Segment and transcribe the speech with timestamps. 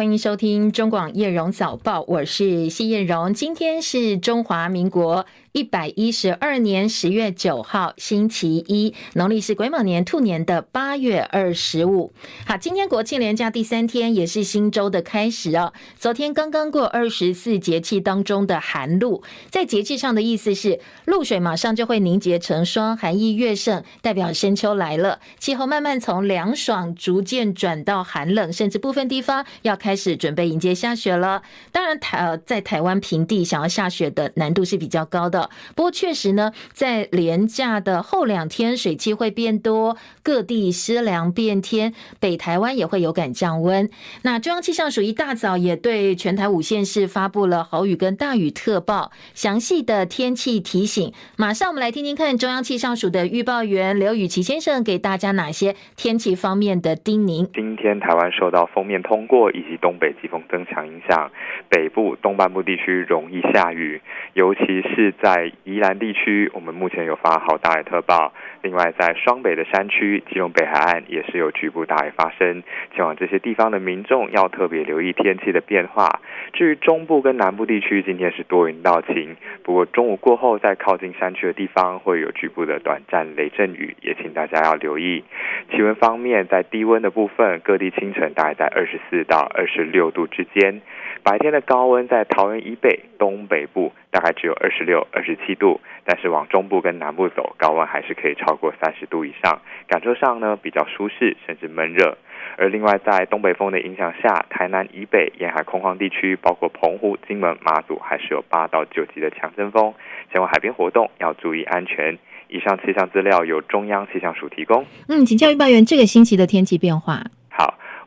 [0.00, 5.26] 欢迎收听中广叶荣早报，我是谢叶荣，今天是中华民国。
[5.52, 12.12] 一百一十二年十月九号，星期一，农历是癸卯年兔年的八月二十五。
[12.46, 15.72] 好，今天国庆连假第三天，也是新周的开始哦。
[15.98, 25.18] 昨天刚刚过二十四节气当中的寒露，在节气上的意思是，露水马上就会凝结成霜，寒意越盛，代表深秋来了。
[25.40, 31.42] 气候慢慢从凉爽逐渐转到寒冷，甚至部分地方要开始准备迎接下雪了。
[31.72, 35.39] 当然，台呃在台湾平地想要下雪的难度是比较高的。
[35.74, 43.88] 不过确实呢，在连假的后两天，水汽会变多，各地湿凉变天，北台湾也会有感降温。
[44.22, 51.12] 那中央气象署一大早也对全台五县市发布了豪雨跟大雨特报，详细的天气提醒。
[51.36, 57.48] 马上我们来听听看中央气象署的预报员刘雨琦先生给大家哪些天气方面的叮咛。
[57.54, 61.30] 今天台湾受到锋面通过以及东北季风增强影响，
[61.68, 64.00] 北部东半部地区容易下雨，
[64.34, 68.32] 尤其是在在宜兰地区，我们目前有发好大雨特报。
[68.62, 72.64] 另外，在双北的山区、基隆北海岸也是有局部大雨发生。
[72.92, 76.20] 前往这些地方的民众要特别留意天气的变化。
[76.52, 85.22] 至于中部跟南部地区，今天是多云到晴，不过中午过后，在靠近山区的地方会有局部的短暂雷阵雨，也请大家要留意。
[85.70, 90.82] 气温方面，在低温的部分，各地清晨大概在二十四到二十六度之间。
[91.22, 102.16] 白天的高温在桃园以北、东北部大概只有二十六、二十七度，但是往中部跟南部走，高温还是可以超过三十度以上，感受上呢比较舒适，甚至闷热。
[102.56, 109.94] 而另外在东北风的影响下，台南以北沿海空旷地区，包括澎湖、金门、马祖，还是有八到九级的强阵风，
[110.32, 112.18] 前往海边活动要注意安全。
[112.48, 114.84] 以上气象资料由中央气象署提供。
[115.08, 117.22] 嗯，请教预报员，这个星期的天气变化。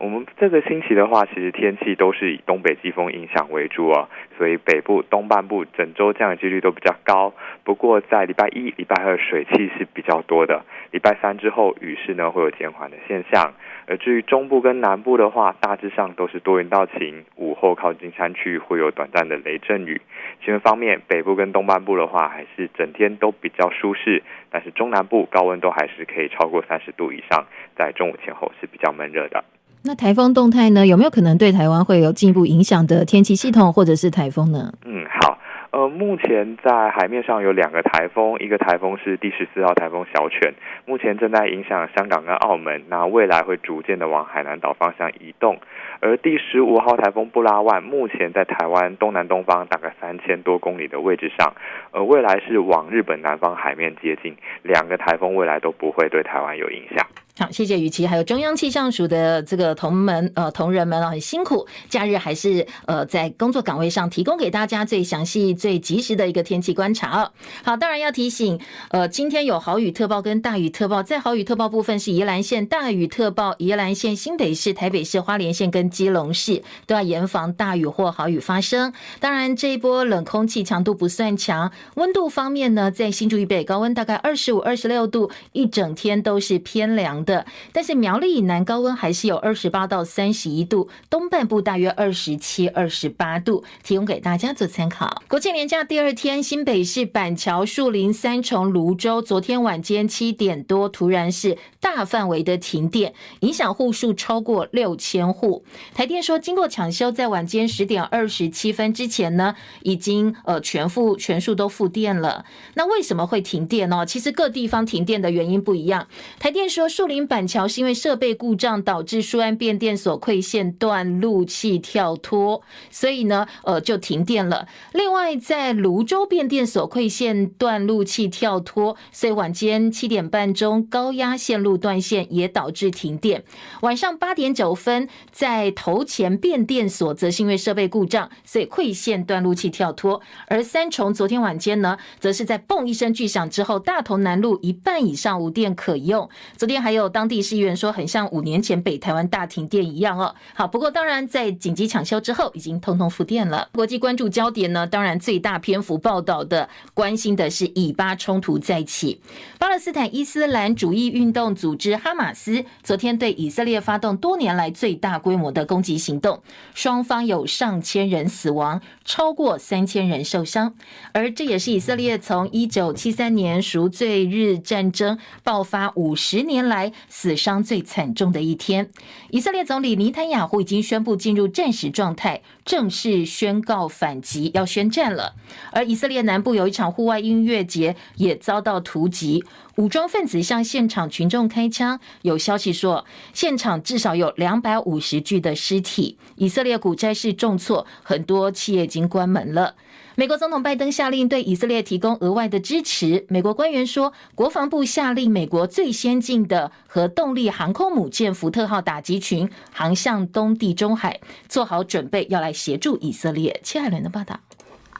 [0.03, 7.33] 我们这个星期的话，其实天气都是以东北季风影响为主啊，所以北部东半部整周降雨几率都比较高。
[7.63, 13.53] 不过在礼拜一、礼拜二水汽是比较多的，礼拜三之后雨势呢会有减缓的现象。
[13.87, 20.01] 而至于中部跟南部的话，大致上都是多云到晴，午后靠近山区会有短暂的雷阵雨。
[20.43, 24.21] 气温方面，北部跟东半部的话还是整天都比较舒适，
[24.51, 27.45] 但是中南部高温都还是可以超过三十度以上，
[27.77, 29.45] 在中午前后是比较闷热的。
[29.85, 30.87] 那台风动态呢？
[30.87, 34.71] 有没有可能对台湾会有进一步影响的天气系统或者是台风呢？
[34.85, 35.37] 嗯，好，
[35.71, 40.53] 呃，目前在海面上有两个台风，一个台风是第十四号台风小犬，
[40.85, 45.59] 目前正在影响香港跟澳门，那未来会逐渐的往海南岛方向移动。
[45.99, 51.53] 而第十五号台风布拉万目前在台湾东南东方大概三千多公里的位置上，
[51.91, 57.05] 而未来是往日本南方海面接近，两个台风未来都不会对台湾有影响。
[57.35, 67.31] 好，谢谢雨琦，还有中央气象署的这个同门呃同仁们啊，很辛苦，假日还是呃在工作岗位上提供给大家最详细、最及时的一个天气观察哦。
[67.63, 78.93] 好，当然要提醒，呃，今天有豪雨特报跟大雨特报，在豪雨特报部分是宜兰县大雨特报，宜兰县、新北市、台北市、花莲县跟基隆市都要严防大雨或豪雨发生。
[79.19, 95.23] 当然，这一波冷空气强度不算强，温度方面呢，在新竹以北高温大概二十五、二十六度，一整天都是偏凉的，但是苗栗以南高温还是有二十八到三十一度，东半部大约二十七、二十八度，提供给大家做参考。
[95.27, 105.63] 国庆连假第二天，新北市板桥、树林、三重、芦洲，昨天晚间七点多，突然是大范围的停电，影响户数超过六千户。
[105.93, 112.45] 台电说，经过抢修，在晚间十点二十七分之前呢，已经呃全复全数都复电了。
[112.73, 114.05] 那为什么会停电呢？
[114.05, 116.07] 其实各地方停电的原因不一样。
[116.37, 117.12] 台电说，树林。
[117.13, 124.67] 林板桥是因为设备故障导致树安变电所馈线断路器跳脱，所以呢，呃，就停电了。
[124.93, 133.43] 另外，在泸州变电所馈线断路器跳脱，所以晚间七点半钟高压线路断线也导致停电。
[133.81, 140.19] 晚上八点九分，在头前变电所则是因为设备故障，所以馈线断路器跳脱。
[140.47, 146.27] 而三重昨天晚间呢，则是在嘣一声巨响之后，大同南路一半以上无电可用。
[146.57, 147.02] 昨天还有。
[147.09, 150.33] 当地市议员说，很像五年前北台湾大停电一样哦。
[150.53, 153.67] 好，不过当然在紧急抢修之后，已经通通复电了。
[153.73, 159.21] 国际关注焦点呢，当然最大篇幅报道的、关心的是以巴冲突再起。
[159.59, 166.41] 巴勒斯坦伊斯兰主义运动组织哈马斯昨天对以色列发动多年来最大规模的攻击行动，
[166.73, 170.73] 双方有上千人死亡，超过三千人受伤。
[171.11, 176.92] 而这也是以色列从一九七三年赎罪日战争爆发五十年来。
[177.09, 178.89] 死伤最惨重的一天。
[179.29, 185.35] 以色列总理尼坦雅胡已经宣布进入战时状态，正式宣告反击，要宣战了。
[185.71, 189.43] 而以色列南部有一场户外音乐节也遭到突袭，
[189.77, 196.17] 武装分子向现场群众开枪，有消息说现场至少有两百五十具的尸体。
[196.35, 199.75] 以色列股债市重挫，很多企业已经关门了。
[200.15, 203.25] 美国总统拜登下令对以色列提供额外的支持。
[203.29, 211.19] 美国官员说，国防部下令美国最先进的核动力航空母舰福特号打击群航向东地中海，
[211.49, 213.59] 做好准备要来协助以色列。
[213.63, 214.39] 切海伦的报道。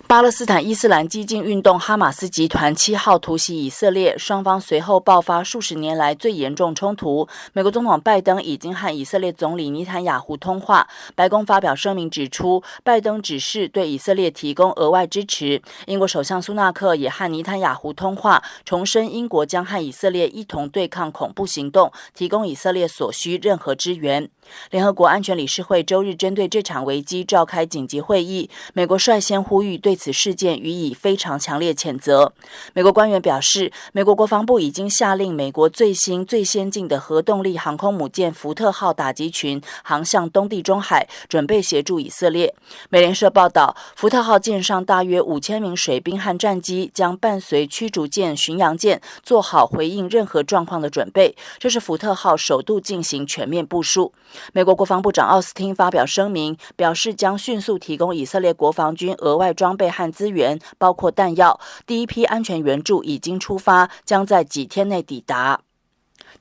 [0.06, 7.28] 巴勒斯坦伊斯兰激进运动哈马斯集团七号突袭以色列，双方随后爆发数十年来最严重冲突。
[7.54, 15.60] 美国总统拜登已经和以色列总理尼坦雅胡通话，白宫发表声明指出，拜登只是对以色列提供额外支持。
[15.88, 24.30] 英国首相苏纳克也和尼坦雅胡通话，重申英国将和以色列一同对抗恐怖行动，提供以色列所需任何支援。
[24.70, 32.34] 联合国安全理事会周日针对这场危机召开紧急会议，美国率先呼吁对对此事件予以非常强烈谴责。
[32.74, 42.56] 美国官员表示，美国国防部已经下令美国最新最先进的核动力航空母舰福特号打击群航向东地中海，准备协助以色列。
[42.90, 51.36] 美联社报道，福特号舰上大约五千名水兵和战机将伴随驱逐舰、巡洋舰，做好回应任何状况的准备。
[51.60, 54.12] 这是福特号首度进行全面部署。
[54.54, 61.60] 美国国防部长奥斯汀发表声明，表示将迅速提供以色列国防军额外装备备和资源，包括弹药。
[61.86, 65.60] 第一批安全援助已经出发，将在几天内抵达。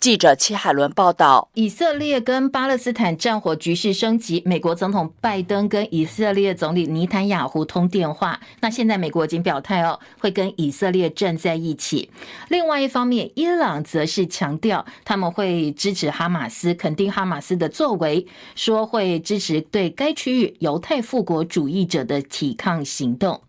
[0.02, 8.40] 记者戚海伦报道：以色列跟巴勒斯坦战火局势升级，美国总统拜登跟以色列总理尼坦雅胡通电话。
[8.58, 12.10] 那现在美国已经表态哦，会跟以色列站在一起。
[12.48, 18.26] 另外一方面，伊朗则是强调他们会支持哈马斯，肯定哈马斯的作为，
[18.56, 23.40] 说会支持对该区域犹太复国主义者的抵抗行动。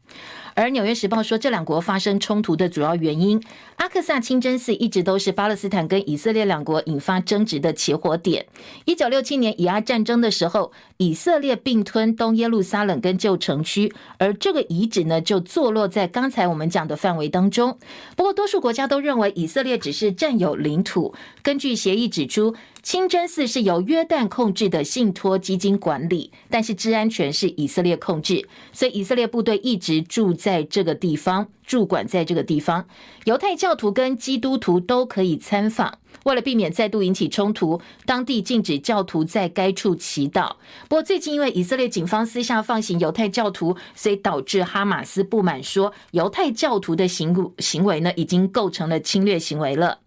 [0.56, 3.42] 而《纽约时报》说，这两国发生冲突的主要原因，
[3.78, 8.46] 阿克萨清真寺一直都是巴勒斯坦跟以色列两国引发争执的起火点。
[8.86, 17.78] 一九六七年以阿战争的时候，以色列并吞东耶路撒冷跟旧城区，而这个遗址呢，就坐落在刚才我们讲的范围当中。
[18.16, 21.14] 不过，多数国家都认为以色列只是占有领土。
[21.42, 32.86] 根据协议指出，清真寺是由约旦控制的信托基金管理，但是治安权是以色列控制，所以以色列部队一直住在这个地方，驻管在这个地方。
[33.24, 35.98] 犹太教徒跟基督徒都可以参访。
[36.26, 40.50] 为了避免再度引起冲突，当地禁止教徒在该处祈祷。
[40.90, 50.00] 不过最近因为以色列警方私下放行犹太教徒，所以导致哈马斯不满，说犹太教徒的行行为呢，已经构成了侵略行为了。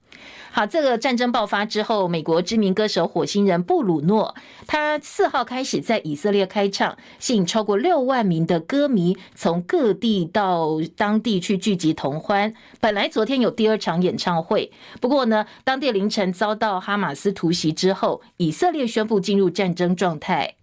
[0.57, 4.35] 好，这个战争爆发之后，美国知名歌手火星人布鲁诺，
[4.67, 12.55] 他四号开始在以色列开唱，吸引超过六万名的歌迷从各地到当地去聚集同欢。
[12.81, 20.56] 本来昨天有第二场演唱会，不过呢，当地凌晨遭到哈马斯突袭之后，以色列宣布进入战争状态。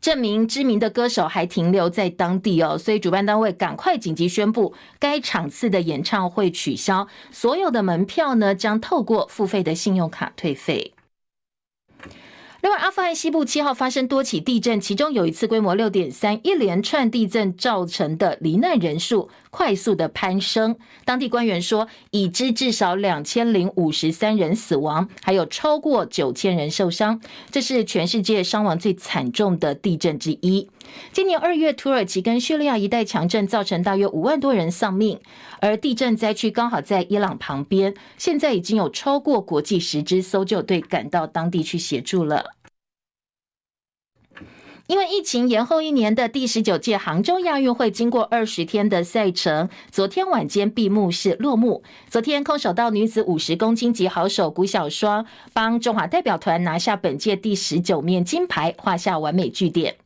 [0.00, 10.92] 这名知名的歌手还停留在当地哦，所以主办单位赶快紧急宣布该场次的演唱会取消，所有的门票呢将透过付费的信用卡退费。
[12.62, 20.76] 另外，阿富汗西部七号发生多起地震，其中有一次规模六点三，一连串地震造成的罹难人数快速的攀升。
[21.06, 27.18] 当地官员说，已知至少两千零五十三人死亡，还有超过九千人受伤，
[27.50, 30.68] 这是全世界伤亡最惨重的地震之一。
[31.10, 35.18] 今年二月，土耳其跟叙利亚一带强震，造成大约五万多人丧命，
[35.60, 42.55] 而地震灾区刚好在伊朗旁边，现在已经有超过国际十支搜救队赶到当地去协助了。
[44.86, 51.82] 因为疫情延后一年的第十九届杭州亚运会，经过二十天的赛程，昨天晚间闭幕式落幕。
[52.08, 59.96] 昨天空手道女子五十公斤级好手谷小双帮中华代表团拿下本届第十九面金牌，画下完美句点。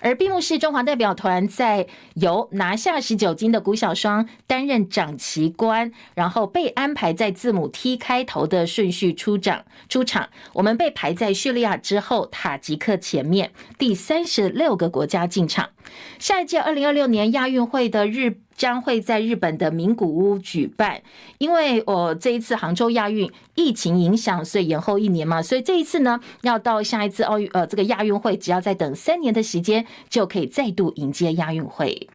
[0.00, 9.64] 而闭幕式，中华代表团在由拿下十九金的谷小双担任掌旗官，然后被安排在字母 T 开头的顺序出场。
[9.88, 15.70] 出场，我们被排在叙利亚之后，塔吉克前面，第三十六个国家进场。
[16.18, 18.38] 下一届二零二六年亚运会的日。
[18.58, 21.00] 将会在日本的名古屋举办，
[21.38, 32.08] 因为我这一次杭州亚运疫情影响，所以延后一年嘛，所以这一次呢，要到下一次奥运呃这个亚运会，只要再等三年的时间，就可以再度迎接亚运会。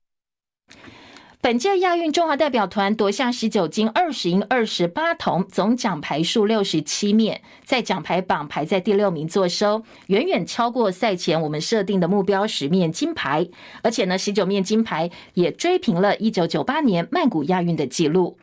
[1.43, 13.49] 本届亚运中华代表团夺下十九金、二十银、二十八铜，总奖牌数六十七面，在奖牌榜排在第六名坐收，远远超过赛前我们设定的目标十面金牌，
[13.81, 18.37] 而且呢，十九面金牌也追平了一九九八年曼谷亚运的纪录。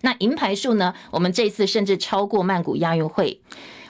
[0.00, 3.42] 那银牌数呢，我们这次甚至超过曼谷亚运会。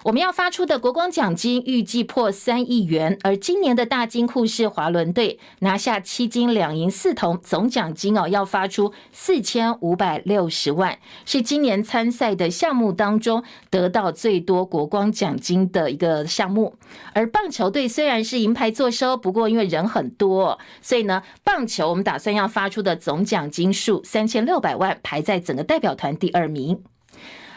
[0.04, 16.75] 我们要发出的国光奖金预计破三亿元，而今年的大金库是华伦队拿下七金两银四铜，总奖金哦要发出四千五百六十万，是今年参赛的项目当中得到最多国光奖金的一个项目。
[17.14, 26.82] 而棒球队虽然是银牌坐收，不过因为人很多，所以呢，棒球我们打算要发出的总奖金数三千六百万，排在整个代表团第二名。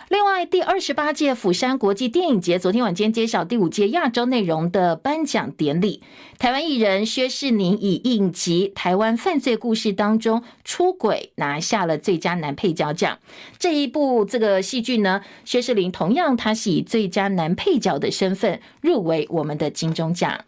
[0.10, 6.02] 另外，第二十八届釜山国际电影节昨天晚间揭晓第五届亚洲内容的颁奖典礼。
[6.40, 13.20] 台湾艺人薛仕宁以影集《台湾犯罪故事》当中出轨拿下了最佳男配角奖。
[13.60, 20.40] 这一部这个戏剧呢，薛仕宁同样他是以最佳男配角的身份入围我们的金钟奖。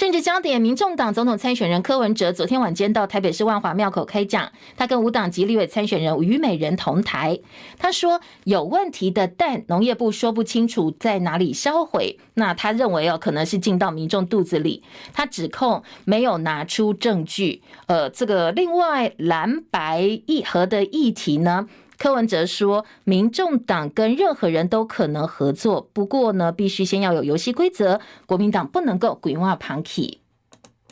[0.00, 7.38] 政治焦点，民众党总统参选人柯文哲昨天晚间到台北市万华庙口开讲，他跟无党籍立委参选人于美人同台。
[7.76, 14.82] 他说有问题的蛋，农业部说不清楚在哪里销毁，那他认为哦，可能是进到民众肚子里。
[15.12, 17.60] 他指控没有拿出证据。
[17.84, 21.68] 呃，这个另外蓝白议和的议题呢？
[22.00, 28.00] 柯文哲说：“民众党跟任何人都可能合作，不过呢，必须先要有游戏规则。
[28.24, 30.18] 国民党不能够鬼话旁起。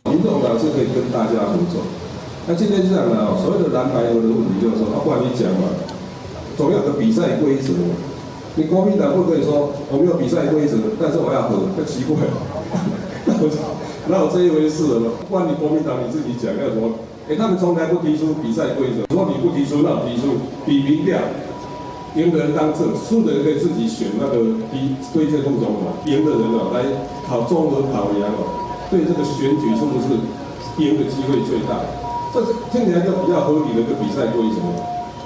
[0.04, 1.80] 民众党是可以跟大家合作。
[2.46, 5.72] 那今天这样的所谓的蓝白合的问题，就是说，啊，不然你讲嘛，
[6.58, 7.72] 总要有个比赛规则。
[8.56, 12.36] 你国民党不可以说我没有比赛规则，但是我要合，太奇怪了。
[14.08, 15.10] 那我这一回事了？
[15.26, 16.90] 不然你国民党你自己讲要什么？”
[17.28, 19.04] 哎，他们从来不提出比赛规则。
[19.10, 21.20] 如果你不提出，那提出比民调，
[22.16, 26.80] 赢的人当政，输的人可以自己选那个提推荐副总统，赢的人哦来
[27.28, 30.16] 考中和考研哦，对这个选举是不是
[30.80, 31.84] 赢的机会最大？
[32.32, 34.64] 这是听起来就比较合理的一个比赛规则。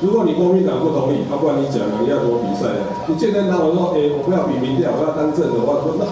[0.02, 2.66] 如果你国民党不同意，他不管你讲你要怎么比赛？
[3.06, 6.04] 你见天他我说，哎，我不要比民调，我要当政的话，说那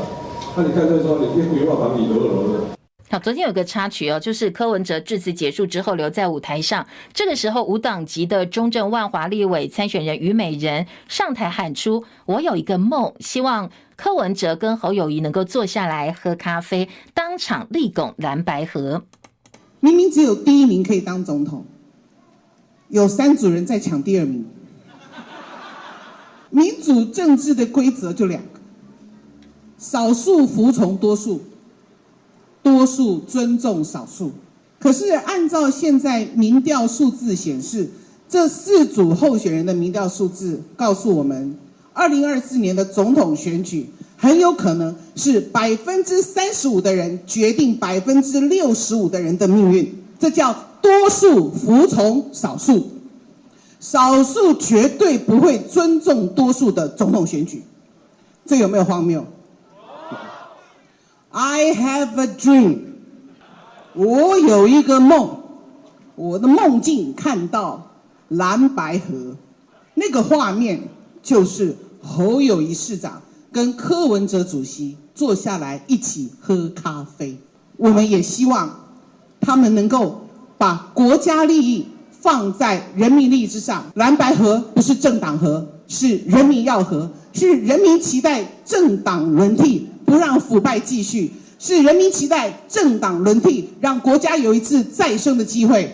[0.54, 2.79] 那你看这说你别鬼话把你揉了了。
[3.12, 19.02] 好，昨天有个插曲哦，就是柯文哲致辞结束之后留在舞台上，这个时候无党籍的中正万华立委参选人虞美人上台喊出：“我有一个梦，希望柯文哲跟侯友谊能够坐下来喝咖啡，当场力拱蓝白合。”
[19.80, 21.66] 明明只有第一名可以当总统，
[22.90, 24.46] 有三组人在抢第二名。
[26.50, 28.60] 民主政治的规则就两个：
[29.76, 31.42] 少数服从多数。
[32.70, 34.30] 多数尊重少数，
[34.78, 37.90] 可是按照现在民调数字显示，
[38.28, 41.56] 这四组候选人的民调数字告诉我们，
[41.92, 52.86] 二零二四年的总统选举很有可能是百分之三十五的人决定百分之六十五的人的命运，这叫多数服从少数，
[53.80, 57.64] 少数绝对不会尊重多数的总统选举，
[58.46, 59.26] 这有没有荒谬？
[61.30, 62.78] ？I have a dream，
[63.94, 65.38] 我有一个梦，
[66.16, 67.86] 我的梦境看到
[68.28, 69.36] 蓝白河，
[69.94, 70.88] 那个画面
[71.22, 73.22] 就是侯友宜市长
[73.52, 77.36] 跟柯文哲主席坐下来一起喝咖啡。
[77.76, 78.68] 我们也希望
[79.40, 80.20] 他们能够
[80.58, 83.84] 把国家利益放在人民利益之上。
[83.94, 89.86] 蓝白河不是政党河，是人民要河，是人民期待政党轮替。
[90.10, 95.88] 不让腐败继续，是人民期待政党轮替，让国家有一次再生的机会。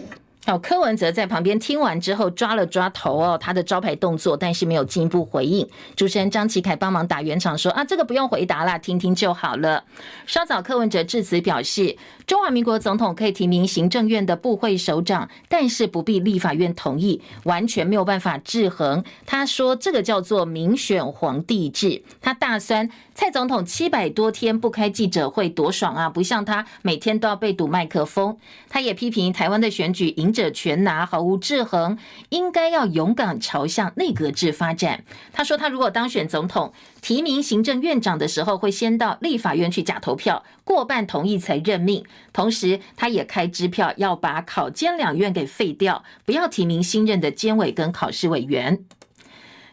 [0.46, 5.68] 好，柯文哲在旁边听完之后抓了抓头哦，他的招牌动作，但是没有进一步回应。
[5.96, 9.84] 主持人张启凯帮忙打圆场说啊，这个不用回答啦，听听就好了。
[10.24, 11.94] 稍早柯文哲致辞表示，
[12.26, 19.04] 中华民国总统可以提名行政院的部会首长，但是不必立法院同意，完全没有办法制衡。
[19.24, 22.02] 他说这个叫做民选皇帝制。
[22.20, 28.36] 他大酸蔡总统七百多天不开记者会多爽啊，不像他每天都要被堵麦克风。
[28.68, 31.96] 他也批评台湾的选举赢者全拿，毫无制衡，
[32.30, 35.04] 应该要勇敢朝向内阁制发展。
[35.32, 36.72] 他说，他如果当选总统，
[37.06, 42.04] 提名行政院长的时候，会先到立法院去假投票，过半同意才任命。
[42.32, 48.84] 同时，他也开支票要把考监两院给废掉，不要提名新任的监委跟考试委员。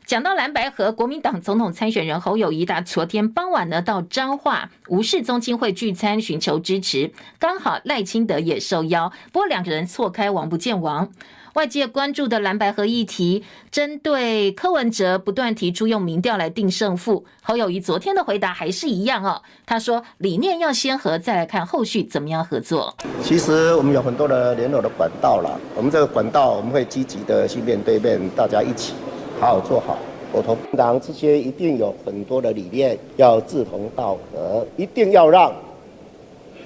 [0.05, 11.11] 讲到蓝白和，国民党总统参选人侯友宜，他昨天傍晚呢到彰化吴氏宗亲会聚餐，寻求支持，刚好赖清德也受邀，不过两个人错开王不见王。
[11.53, 19.39] 外界关注的蓝白合议题，针对柯文哲不断提出用民调来定胜负，侯友宜昨天的回答还是一样哦。
[19.63, 22.91] 他说理念要先合，再来看后续怎么样合作。
[23.22, 28.93] 其实我们有很多的联络的管道了，我们这个管道我们会积极的去面对面，大家一起
[29.39, 30.00] 好好做好
[30.33, 30.57] 沟通。
[30.75, 35.53] 党这些一定有很多的理念要志同道合，一定要让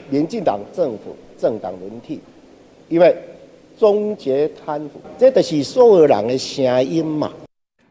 [0.09, 2.21] 民进党政府政党轮替，
[2.87, 3.13] 因为。
[3.79, 7.31] 终结贪腐，这就是所有人的声音嘛。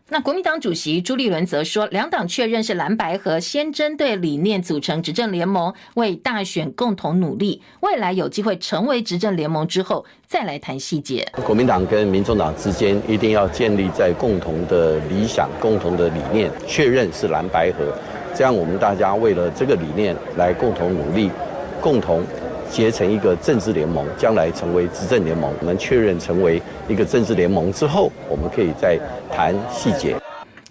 [0.09, 7.61] 那国民党主席朱立伦则说，两党确认是蓝白和，先针对理念组成执政联盟，为大选共同努力。
[7.81, 11.27] 未来有机会成为执政联盟之后，再来谈细节。
[11.45, 17.93] 国民党跟民众党之间一定要建立在共同的理想、共同的理念，确认是蓝白合，
[18.33, 21.33] 这样我们大家为了这个理念来共同努力，
[21.81, 22.23] 共同。
[22.71, 25.53] 结成一个政治联盟，将来成为执政联盟。
[25.61, 28.99] 我们确认成为一个政治联盟之后，我们可以再
[29.31, 30.17] 谈细节。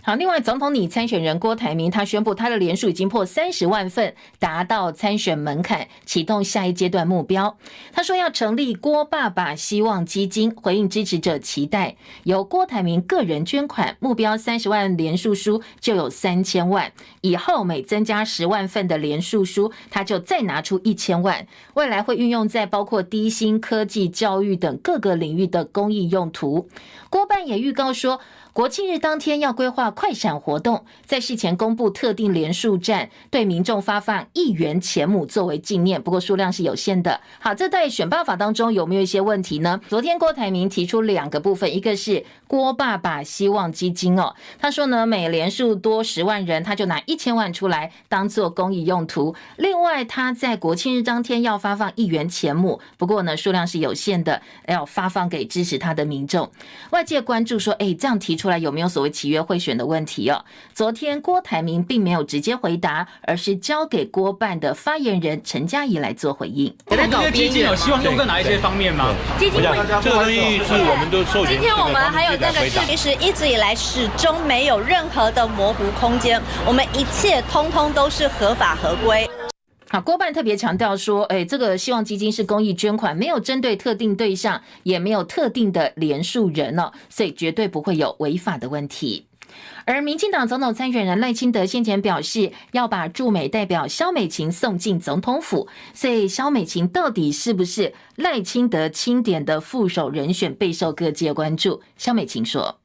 [0.08, 7.58] 好，另外，总统拟参选人郭台铭他宣布，他的连署已经破三十万份，达到参选门槛，启动下一阶段目标。
[7.92, 26.70] 他说要成立郭爸爸希望基金，回应支持者期待，由郭台铭个人捐款，目标三十万连署书就有三千万，以后每增加十万份的连署书，他就再拿出一千万，未来会运用在包括低薪、科技、教育等各个领域的公益用途。
[27.10, 28.20] 郭办也预告说，
[28.56, 37.20] 国庆日当天要规划快闪活动，在事前公布特定连署站，对民众发放一元钱母作为纪念，不过数量是有限的。
[37.38, 39.82] 好，这在选办法当中有没有一些问题呢？
[39.90, 49.36] 昨天郭台铭提出两个部分，一个是郭爸爸希望基金哦，他说呢，每连署多十万人，他就拿一千万出来当做公益用途。
[49.58, 56.50] 另外，他在国庆日当天要发放一元钱母，不过呢，数量是有限的，要发放给支持他的民众。
[56.92, 58.45] 外界关注说，哎，这样提出。
[58.46, 60.46] 出来有没有所谓契约贿选的问题哦？
[60.72, 66.72] 昨天郭台铭并没有直接回答，而是交给郭办的发言人陈嘉仪来做回应。
[66.88, 69.12] 这些基金有希望用在哪一些方面吗？
[69.40, 69.64] 基金会
[70.04, 71.54] 这个东西是我们都授权。
[71.54, 79.28] 今天我们还有那个其实一直以来始终没有任何的模糊空间，我们一切通通都是合法合规。
[79.88, 89.28] 好，郭办特别强调说，哎，这个希望基金是公益捐款，没有针对特定对象，也没有特定的连署人哦，所以绝对不会有违法的问题。
[89.86, 101.82] 而民进党总统参选人赖清德先前表示，要把驻美代表萧美琴送进总统府，所以萧美琴到底是不是赖清德钦点的副手人选，备受各界关注。
[101.96, 102.80] 萧美琴说。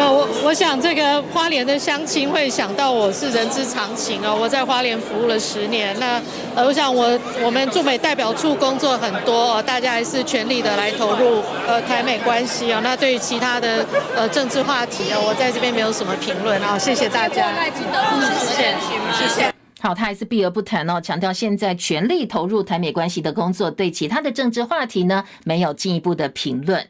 [0.00, 6.20] 我我想这个花莲的乡亲会想到我是人之常情哦，我在花莲服务了十年，那
[6.54, 12.80] 呃，我想我我们驻美代表处工作很多哦，大家还是全力的来投入呃台美关系哦。
[12.82, 13.84] 那对于其他的
[14.16, 17.52] 呃政治话题哦，我在这边没有什么评论啊，谢谢大家。
[17.54, 18.74] 谢谢，
[19.12, 19.52] 谢谢。
[19.80, 26.86] 好，他还是避而不谈哦，强调现在全力投入台美关系的工作，对其他的政治话题呢，没有进一步的评论。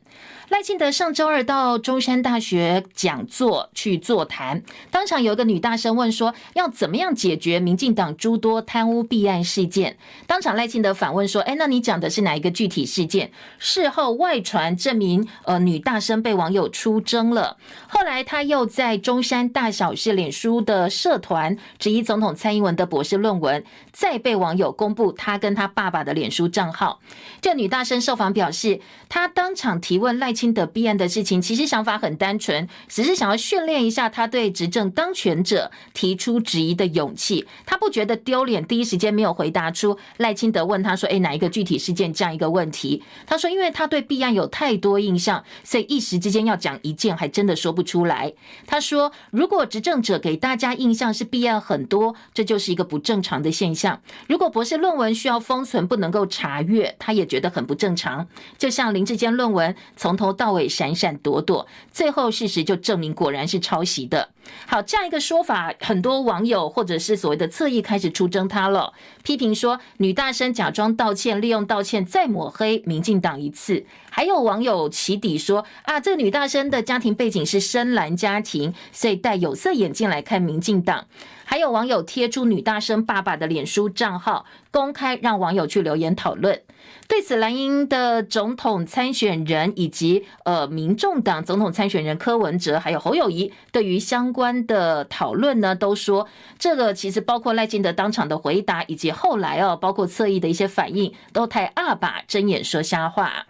[0.53, 9.97] 赖清德上周二到中山大学讲座去座谈，当场有一个女大生问说：“要怎么样解决民进党诸多贪污弊案事件？”
[10.29, 10.93] 当场赖清德。
[10.93, 17.57] 反问说：“哎，那你讲的是哪一个具体事件？”事后外传证明，呃，女大生被网友出征了。
[17.89, 27.01] 后来他又在中山大小事脸书的社团质疑总统蔡英文的博士论文，再被网友公布他跟他爸爸的脸书账号。
[27.41, 30.31] 这女大生受访表示，她当场提问赖。
[30.42, 37.47] 清清德弊案的事情，其实想法很单纯，只是想要训练一下他对执政当权者提出质疑的勇气。
[37.65, 43.05] 他不觉得丢脸，第一时间没有回答出赖清德问他说：“诶，哪一个具体事件？”这样一个问题。
[43.25, 48.33] 他说：“因为他对弊案有太多印象，所以一时之间要讲一件，还真的说不出来。”
[48.67, 54.01] 他说：“如果执政者给大家印象是弊案很多，这就是一个不正常的现象。
[54.29, 58.27] 如果博士论文需要封存，不能够查阅，他也觉得很不正常。
[58.59, 64.29] 就像林志坚论文从。”头到尾闪闪躲躲，最后事实就证明果然是抄袭的。
[64.67, 68.93] 好，这样一个说法，很多网友或者是所谓的侧翼开始出征他了，
[69.25, 73.85] 批评说女大生假装道歉，利用道歉再抹黑民进党一次。
[74.11, 81.07] 还有网友起底说啊，这个女大生的家庭背景是深蓝家庭，所以戴有色眼镜来看民进党。
[81.45, 86.61] 还有网友贴出女大生爸爸的脸书账号，公开让网友去留言讨论。
[87.09, 96.27] 对此，蓝营的总统参选人以及呃民众党总统参选人柯文哲还有侯友谊，对于相关的讨论呢，都说
[96.59, 103.47] 这个其实包括赖清德当场的回答，以及后来哦，包括侧翼的一些反应，都太二把睁眼说瞎话。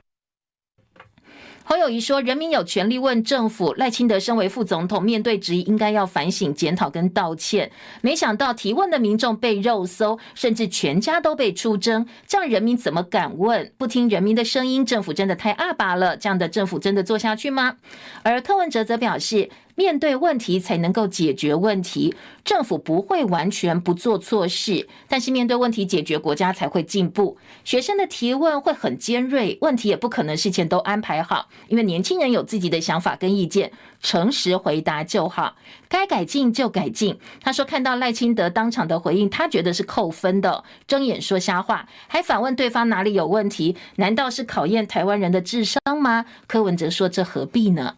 [1.73, 7.73] 侯友谊说：“人民有权利问政府，赖清德身为副总统，面对质疑应该要反省、检讨跟道歉。
[8.03, 13.73] 没想到提问的民众被肉搜，甚至全家都被出征，这样人民怎么敢问？
[13.79, 16.15] 不听人民的声音，政府真的太阿爸了。
[16.15, 17.77] 这样的政府真的做下去吗？”
[18.23, 19.49] 而柯文哲则表示。
[19.75, 27.39] 面对问题才能够解决问题，政府不会完全不做错事，但是面对问题解决，国家才会进步。
[27.65, 35.57] 学生的提问会很尖锐，问题也不可能事前都安排好，因为年轻人有自己的想法跟意见，诚实回答就好，
[35.89, 37.19] 该改进就改进。
[37.41, 43.77] 他说看到赖清德当场的回应，他觉得是扣分的，睁眼说瞎话，还反问对方哪里有问题？
[43.97, 46.27] 难道是考验台湾人的智商吗？
[46.47, 47.97] 柯文哲说这何必呢？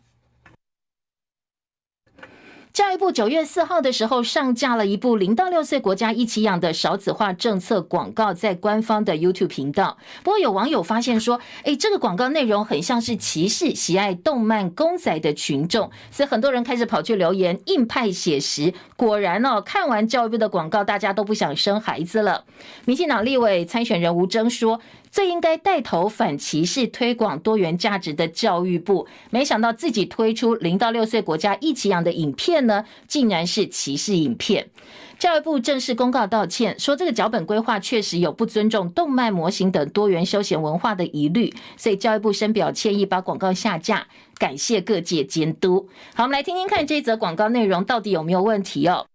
[2.75, 9.97] 教育部九月四号的时候上架了一部零到六岁国家一起养的少子化政策广告，在官方的 YouTube 频道。
[10.25, 18.75] 不过有网友发现说，诶，这个广告内容很像是歧视喜爱动漫公仔的群众，所以很多人开始跑去留言，硬派写实。
[18.97, 22.45] 果然哦，看完教育部的广告，大家都不想生孩子了。
[22.87, 24.81] 民进党立委参选人吴峥说。
[25.15, 34.69] 最应该带头反歧视、推广多元价值的教育部，没想到自己推出零到六岁国家一起养的影片呢，竟然是歧视影片。
[35.17, 45.89] 教育部正式公告道歉，说这个脚本规划确实有不尊重动漫模型等多元休闲文化的疑虑，所以教育部深表歉意，把广告下架，感谢各界监督。
[46.17, 49.07] 好，我们来听听看这则广告内容到底有没有问题哦。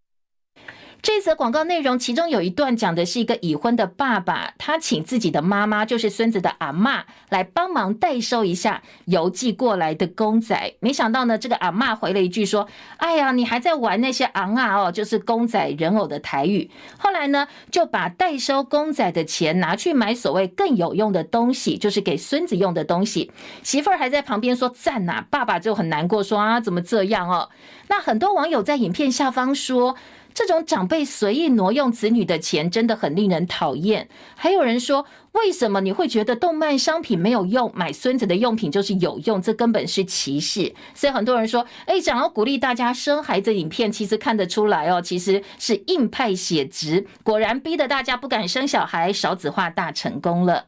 [1.02, 10.74] 这则广告内容，其中有一段讲的是一个已婚的爸爸，他请自己的妈妈，就是孙子的阿嬷，来帮忙代收一下邮寄过来的公仔。
[10.82, 23.32] 没想到呢，这个阿嬷回了一句说：“哎呀，你还在玩那些昂啊哦，就是公仔人偶的台语。”后来呢，就把代收公仔的钱拿去买所谓更有用的东西，就是给孙子用的东西。
[23.64, 27.50] 媳妇儿还在旁边说赞呐，爸爸就很难过说啊，怎么这样哦？
[27.88, 29.96] 那很多网友在影片下方说。
[30.40, 34.08] 这种长辈随意挪用子女的钱，真的很令人讨厌。
[34.38, 39.42] 还有人说，为什么你会觉得动漫商品没有用，买孙子的用品就是有用？
[39.42, 40.74] 这根本是歧视。
[40.96, 47.06] 所以很多人说，哎，想要鼓励大家生孩子，影片其实看得出来哦，其实是硬派写实。
[47.22, 50.68] 果然逼得大家不敢生小孩，少子化大成功了。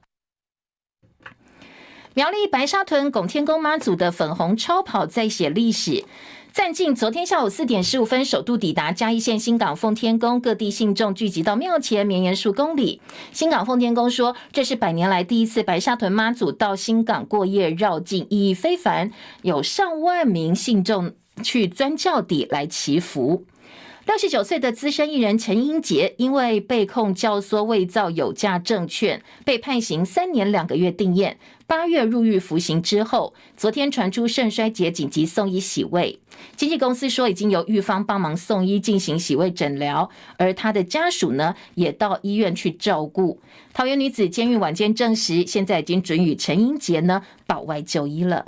[2.13, 6.03] 苗栗白沙屯拱天宫妈祖的粉红超跑在写历史。
[6.53, 12.99] 暂进昨天下午四点十五分首度抵达嘉义县新港奉天宫，各地信众聚集到庙前绵延数公里。
[13.31, 19.11] 新港奉天宫说，这是百年来第一次白沙屯妈祖到新港过夜绕境，意义非凡，
[19.43, 23.45] 有上万名信众去钻轿底来祈福。
[24.07, 31.35] 六十九岁的资深艺人陈英杰，因为被控教唆伪造有价证券，被判刑三年两个月定谳。
[31.67, 36.19] 八月入狱服刑之后，昨天传出肾衰竭，紧急送医洗胃。
[36.55, 43.39] 经纪公司说，已经由狱方帮忙送医进行洗胃诊疗，而他的家属呢，也到医院去照顾。
[43.71, 48.45] 桃园女子监狱晚间证实，现在已经准予陈英杰呢保外就医了。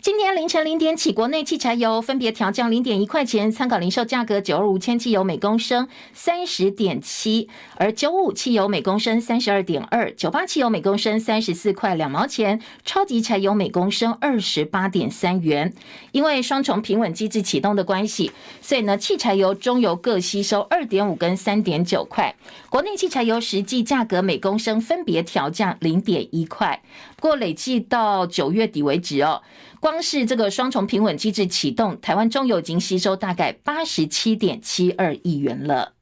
[0.00, 15.74] 今天凌晨零点起，国内汽柴油分别调降零点一块钱，参考零售价格九二五千汽油每公升三十点七，而九五汽油每公升三十二点二，九八汽油每公升三十四块两毛钱，超级柴油每公升二十八点三元。
[16.12, 18.30] 因为双重平稳机制启动的关系，
[18.62, 22.36] 所以呢，汽柴油、中油各吸收二点五跟三点九块。
[22.70, 26.80] 国内汽柴油实际价格每公升分别调降零点一块，
[27.16, 29.42] 不过累计到九月底为止哦。
[29.80, 35.97] 光是这个双重平稳机制启动，台湾中油已经吸收大概八十七点七二亿元了。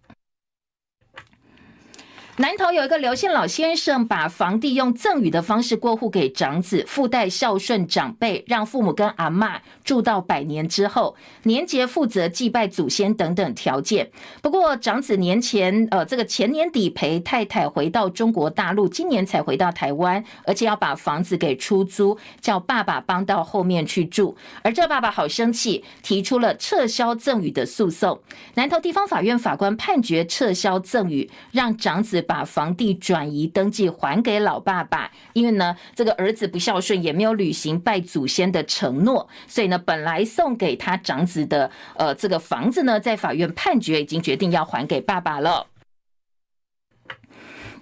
[2.38, 14.10] 南投有一个刘姓老先生，把房地用赠与的方式过户给长子，附带孝顺长辈，让父母跟阿嬷住到百年之后，年节负责祭拜祖先等等条件。
[14.42, 24.36] 不过长子年前，呃，这个前年底陪太太回到中国大陆，今年才回到台湾，而且要把房子给出租，叫爸爸帮到后面去住。
[24.60, 28.20] 而这爸爸好生气，提出了撤销赠与的诉讼。
[28.56, 32.22] 南投地方法院法官判决撤销赠与，让长子。
[32.26, 45.68] 把房地转移登记还给老爸爸，因为呢，这个儿子不孝顺，也没有履行拜祖先的承诺，所以呢，本来送给他长子的呃这个房子呢，在法院判决已经决定要还给爸爸了。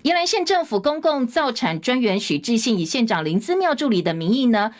[0.02, 4.72] 宜兰县政府公共造产专员许志信以县长林资妙助理的名义呢。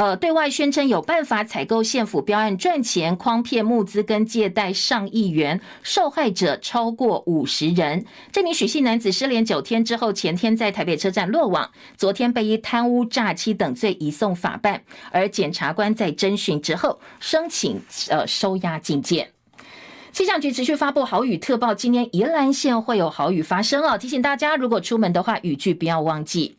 [0.00, 8.06] 呃，对外宣称有办法采购县府标案赚钱，诓骗募资跟借贷上亿元，受害者超过五十人。
[8.32, 19.28] 这名许姓男子失联九天之后，前天在台北车站落网，昨天被以贪污诈欺等罪移送法办，而检察官在侦讯之后申请呃收押禁见。
[20.12, 26.56] 气象局持续发布豪雨特报，今天宜兰县会有豪雨发生哦，提醒大家如果出门的话，雨具不要忘记。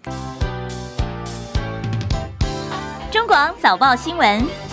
[3.11, 4.70] 中广早报新闻。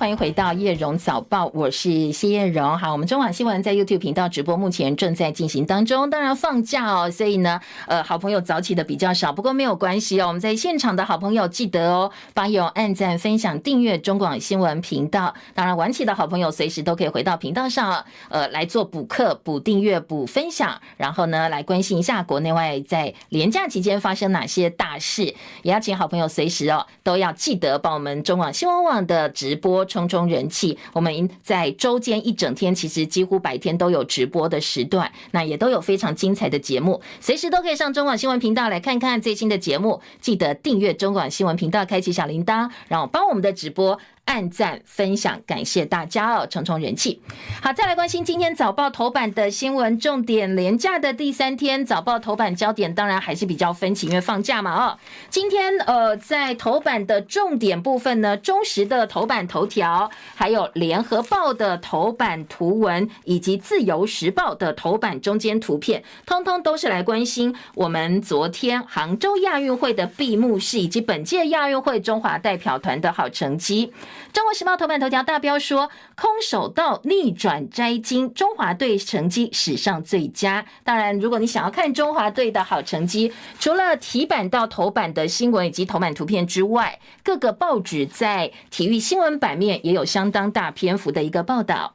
[0.00, 2.78] 欢迎回到叶荣早报，我是谢叶荣。
[2.78, 6.08] 好，我们中广新闻在 YouTube 频道直播，目前正在进行当中。
[6.08, 10.28] 当然放假哦，所以呢，呃，好朋友早起的比较少，不过没有关系哦。
[10.28, 15.34] 我们在现场的好朋友记得哦，帮友按赞、分享、订阅中广新闻频道。
[15.52, 25.24] 当然晚起的好朋友随时都可以回到频道上，呃，来做补课、补订阅、补分享，然后呢，来关心一下国内外在连假期间发生哪些大事。
[25.60, 29.84] 也要请好朋友随时哦，都要记得帮我们中广新闻网的直播。
[29.90, 40.00] 冲冲人气，我们在周间一整天，其实几乎白天都有直播的时段，那也都有非常精彩的节目，随时都可以上中广新闻频道来看看最新的节目。
[40.20, 43.98] 记得订阅中广新闻频道，开启小铃铛，然后帮我们的直播。
[44.30, 47.20] 按赞分享，感谢大家哦，冲冲人气。
[47.60, 50.54] 好，再来关心今天早报头版的新闻重点。
[50.54, 54.96] 廉价的第三天，早报头版焦点当然还是比较分歧，因为放假嘛哦。
[55.28, 73.92] 今天呃，在头版的重点部分呢，中时的头版头条，还有联合报的头版图文，以及自由时报的头版中间图片，通通都是来关心我们昨天杭州亚运会的闭幕式，以及本届亚运会中华代表团的好成绩。
[74.32, 80.64] 中国时报头版头条大标说，空手道逆转摘金，中华队成绩史上最佳。
[80.84, 91.94] 当然，如果你想要看中华队的好成绩，除了题版到头版的新闻以及头版图片之外，各个报纸在体育新闻版面也有相当大篇幅的一个报道。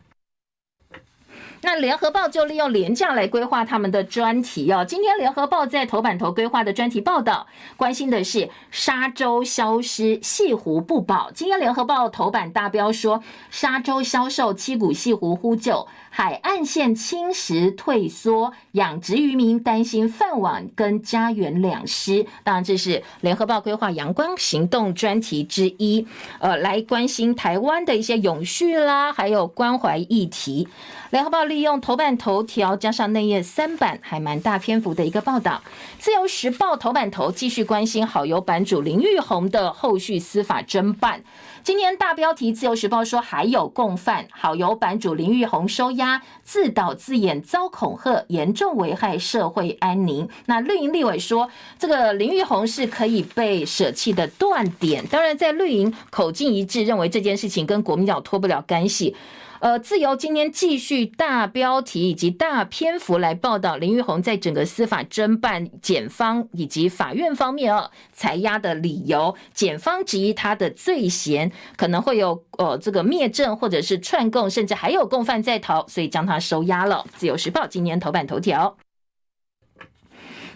[1.66, 4.86] 那联合报就利用廉价来规划他们的专题哦。
[4.88, 11.32] 今天联合报在头版头规划的专题报道，关心的是沙洲消失，西湖不保。
[11.32, 22.26] 今天联合报头版大标说，沙洲销售七股西湖呼救，海岸线侵蚀退缩，养殖渔民担心饭碗跟家园两失。
[22.42, 26.08] 当然，这是联合报规划阳光行动专题之一，
[26.40, 30.70] 呃，来关心台湾的一些永续啦，还有关怀议题。
[31.10, 35.62] 联合报利用头版头条加上内页三版，还蛮大篇幅的一个报道。
[36.00, 41.22] 自由时报头版头继续关心好友版主林玉红的后续司法侦办。
[41.66, 50.30] 今天大标题，自由时报说还有共犯，好友版主林玉红收押，自导自演遭恐吓，严重危害社会安宁。
[50.46, 51.50] 那绿营立委说，
[51.80, 55.04] 这个林玉红是可以被舍弃的断点。
[55.08, 59.16] 当然，在绿营口径一致，认为这件事情跟国民党脱不了干系。
[59.60, 69.36] 呃，自由今天继续大标题以及大篇幅来报道林玉红在整个司法侦办、检方以及法院方面哦，裁押的理由。
[69.54, 77.06] 检方质疑他的罪嫌可能会有呃这个灭证或者是串供，甚至还有共犯在逃，所以将他收押了。
[77.16, 78.76] 自由时报今天头版头条。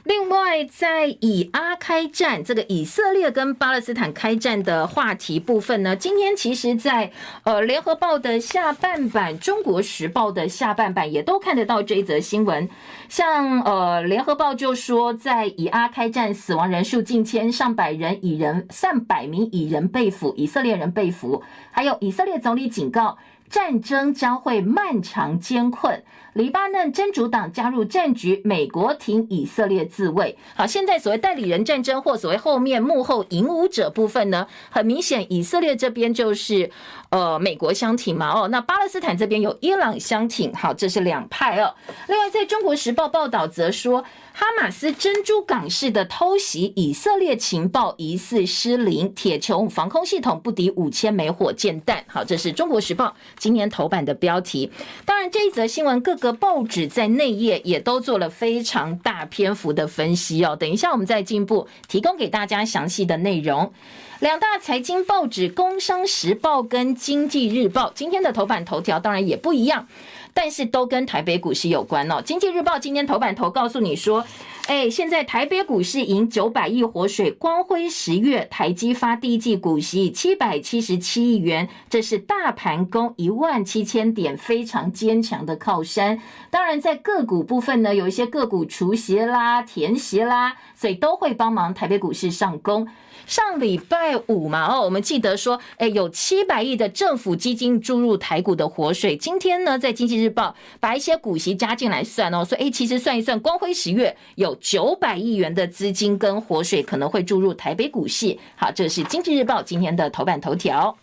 [0.09, 7.11] 另外，在以阿开战，这个以色列跟巴勒斯坦开战的话题部分呢，今天其实在
[7.43, 12.67] 呃联合报的下半版、中国时报的下半版也都看得到这一则新闻。
[13.07, 23.19] 像呃联合报就说，在以阿开战死亡人数近千，上百人以人上百名以人被俘，以色列人被俘，还有以色列总理警告。
[23.47, 26.03] 战争将会漫长艰困。
[26.39, 30.37] 黎巴嫩真主党加入战局，美国挺以色列自卫。
[30.55, 36.71] 好，现在所谓代理人战争或所谓后面幕后引武者部分呢，很明显以色列这边就是
[37.09, 38.31] 呃美国相挺嘛。
[38.31, 40.53] 哦，那巴勒斯坦这边有伊朗相挺。
[40.53, 41.75] 好，这是两派哦。
[42.07, 44.05] 另外，在中国时报报道则说。
[44.39, 52.01] 哈马斯珍珠港式的偷袭，以色列情报疑似失灵，铁穹防空系统不敌五千枚火箭弹。
[52.07, 54.71] 好，这是中国时报今年头版的标题。
[55.03, 60.55] 当然，这一则新闻各个报纸在内页也都做了非常大篇幅的分析哦。
[60.55, 63.73] 等一下，我们再进一步提供给大家详细的内容。
[64.21, 69.87] 两大财经报纸《工商时报》跟《经济日报》今天的头版头条当然也不一样。
[70.41, 72.21] 但是都跟台北股市有关哦。
[72.23, 74.25] 经济日报今天头版头告诉你说，
[74.67, 86.21] 哎，现在台北股市迎九百亿活水，光辉十月台积发第一季股息七百七十七亿元，这是大盘攻一万七千点，非常坚强的靠山。
[86.49, 92.87] 当然，在个股部分呢，有一些个股除息啦、填息啦，所以都会帮忙台北股市上攻。
[93.29, 99.15] 上礼拜五嘛，哦，我们记得说，哎，有七百亿的政府基金注入台股的活水。
[99.15, 108.35] 今天呢，在经济日报把一些股息加进来算哦，所以哎，其实算一算，光辉十月有九百亿元的资金跟活水可能会注入台北股市。
[108.55, 110.97] 好，这是经济日报今天的头版头条。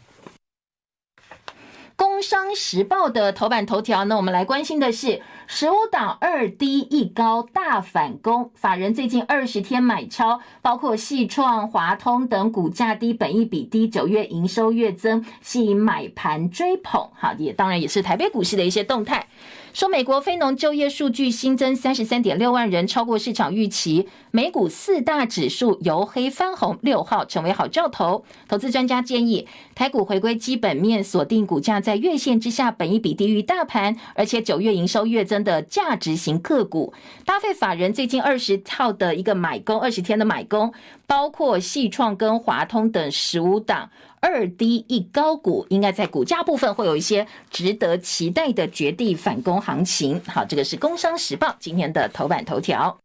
[1.96, 5.22] 工商时报的头版头条呢，我们来关心的是。
[5.48, 17.08] 十五档二低一高大反攻，法人最近二十天买超，包括矽创、华通等股价低、本一比低、九月营收月增，吸引买盘追捧。
[17.14, 19.28] 好，也当然也是台北股市的一些动态。
[19.76, 24.08] 说美国非农就业数据新增三十三点六万人，超过市场预期。
[24.30, 28.24] 美股四大指数由黑翻红，六号成为好兆头。
[28.48, 36.94] 投资专家建议，台股回归基本面，锁定股价在月线之下，本益比低于大盘，而且九月营收月增的价值型个股。
[37.26, 40.72] 搭配法人最近二十套的一个买攻，二十天的买攻，
[41.06, 43.90] 包括矽创跟华通等十五档。
[44.26, 50.20] 二低一高股应该在股价部分会有一些值得期待的绝地反攻行情。
[50.26, 52.98] 好，这个是《工商时报》今天的头版头条。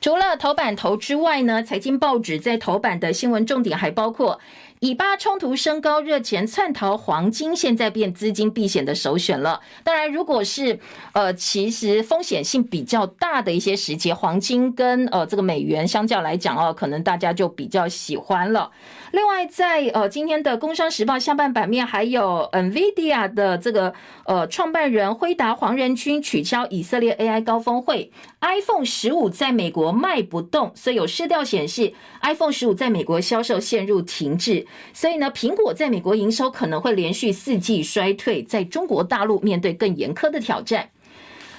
[0.00, 4.40] 除了头版头之外呢，财经报纸在头版的新闻重点还包括。
[4.80, 9.60] 以巴冲突升高，热钱窜逃黄金，现在变资金避险的首选了。
[9.82, 10.78] 当然，如果是
[11.12, 18.70] 呃，其实风险性比较大的一些时节，黄金跟呃这个美元相较来讲哦，可能大家就比较喜欢了。
[19.12, 23.94] 另外在，呃今天的《工商时报》下半版面，还有 NVIDIA 的这个
[24.26, 34.66] 呃创办人辉达黄仁勋取消以色列 AI 高峰会，iPhone 十五在美国卖不动，所以有市调显示，iPhone 十五在美国销售陷入停滞。
[34.92, 40.90] 所以呢，苹果在美国营收可能会连续四季衰退，在中国大陆面对更严苛的挑战。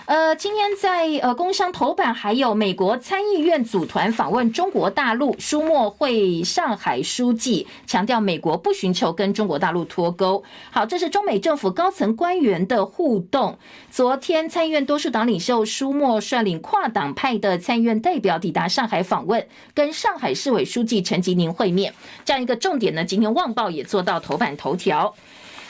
[0.07, 10.41] 呃，今天在呃工商头版还有美国参议院组团访问中国大陆，舒默会上海书记强调美国不寻求跟中国大陆脱钩。
[10.71, 13.59] 好，这是中美政府高层官员的互动。
[13.91, 21.93] 昨天参议院多数党领袖舒默率领跨党派的参议院代表抵达上海访问，跟上海市委书记陈吉宁会面。
[22.23, 25.13] 这样一个重点呢，今天《旺报》也做到头版头条。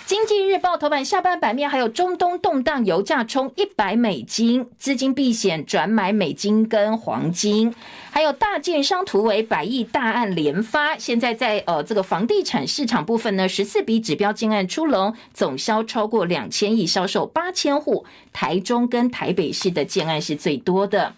[0.08, 7.76] 经济日报头版下半版面还有中东动荡，油价冲一百美金，资金避险转买美金跟黄金，
[8.10, 10.98] 还有大建商图为百亿大案连发。
[10.98, 21.13] 现在在呃这个房地产市场部分呢，十四笔指标建案出笼，总销超过两千亿，销售八千户，台中跟台北市的建案是最多的。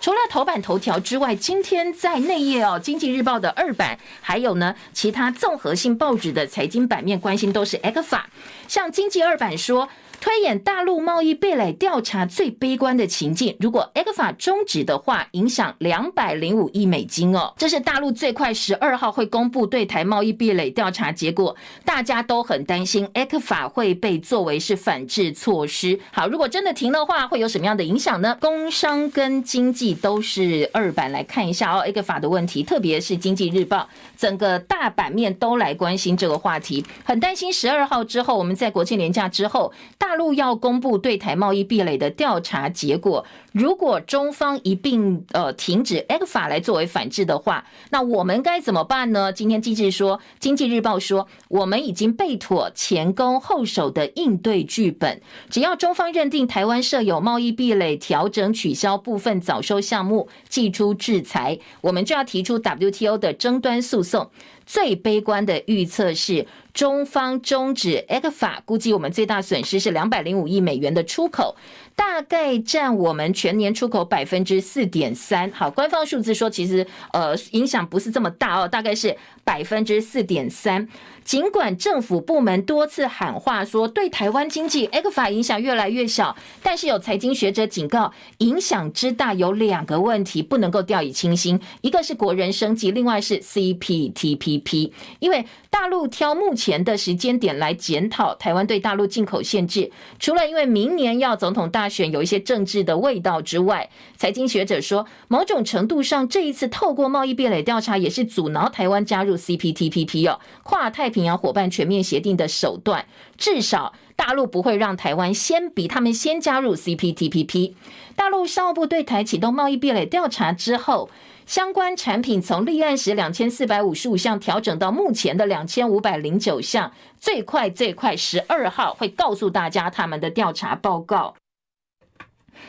[0.00, 8.22] 除了头版头条之外，今天在内页哦，《经济日报》的二版，还有呢其他综合性报纸的财经版面关心都是 ECFA，
[8.68, 9.88] 像《经济二版》说。
[10.22, 17.54] 推演大陆贸易壁垒调查最悲观的情境，如果 ECFA 终止的话，影响两百零五亿美金哦。
[17.56, 25.98] 这是大陆最快十二号会公布对台贸易壁垒调查结果，大家都很担心 ECFA 会被作为是反制措施。
[26.12, 28.36] 好，如果真的停的话，会有什么样的影响呢？
[28.42, 33.88] 工商跟经济都是二版来看一下哦，ECFA 的问题，特别是经济日报
[34.20, 39.72] 整个大版面都来关心这个话题，很担心十二号之后，我们在国庆年假之后。
[39.96, 49.32] 大陆要公布对台贸易壁垒的调查结果，如果中方一并呃停止 ECFA 来作为反制的话，那我们该怎么办呢？
[49.32, 64.30] 今天经济说，经济日报说，我们已经备妥前攻后守的应对剧本，只要中方认定台湾设有贸易壁垒，调整取消部分早收项目，祭出制裁，我们就要提出 WTO 的争端诉讼。
[64.66, 71.56] 最悲观的预测是，中方终止 ECFA，估计我们最大损失是两百零五亿美元的出口，
[71.94, 75.50] 大概占我们全年出口百分之四点三。
[75.52, 79.16] 好，官方数字说，其实呃影响不是这么大哦，大概是
[79.50, 80.86] 百分之四点三。
[81.24, 113.06] 尽管政府部门多次喊话说对台湾经济 ECFA 影响越来越小，但是有财经学者警告，影响之大有两个问题不能够掉以轻心，一个是国人升级，另外是 CPTPP，因为大陆挑目前的时间点来检讨台湾对大陆进口限制，除了因为明年要总统大选有一些政治的味道之外，财经学者说，某种程度上，这一次透过贸易壁垒调查也是阻挠台湾加入 CPTPP 哦，跨太平洋伙伴全面协定的手段。
[113.36, 117.72] 至少大陆不会让台湾先比他们先加入 CPTPP。
[118.14, 121.10] 大陆商务部对台启动贸易壁垒调查之后。
[121.46, 131.34] 相关产品从立案时两千四百五十五项调整到目前的两千五百零九项，最快最快十二号会告诉大家他们的调查报告。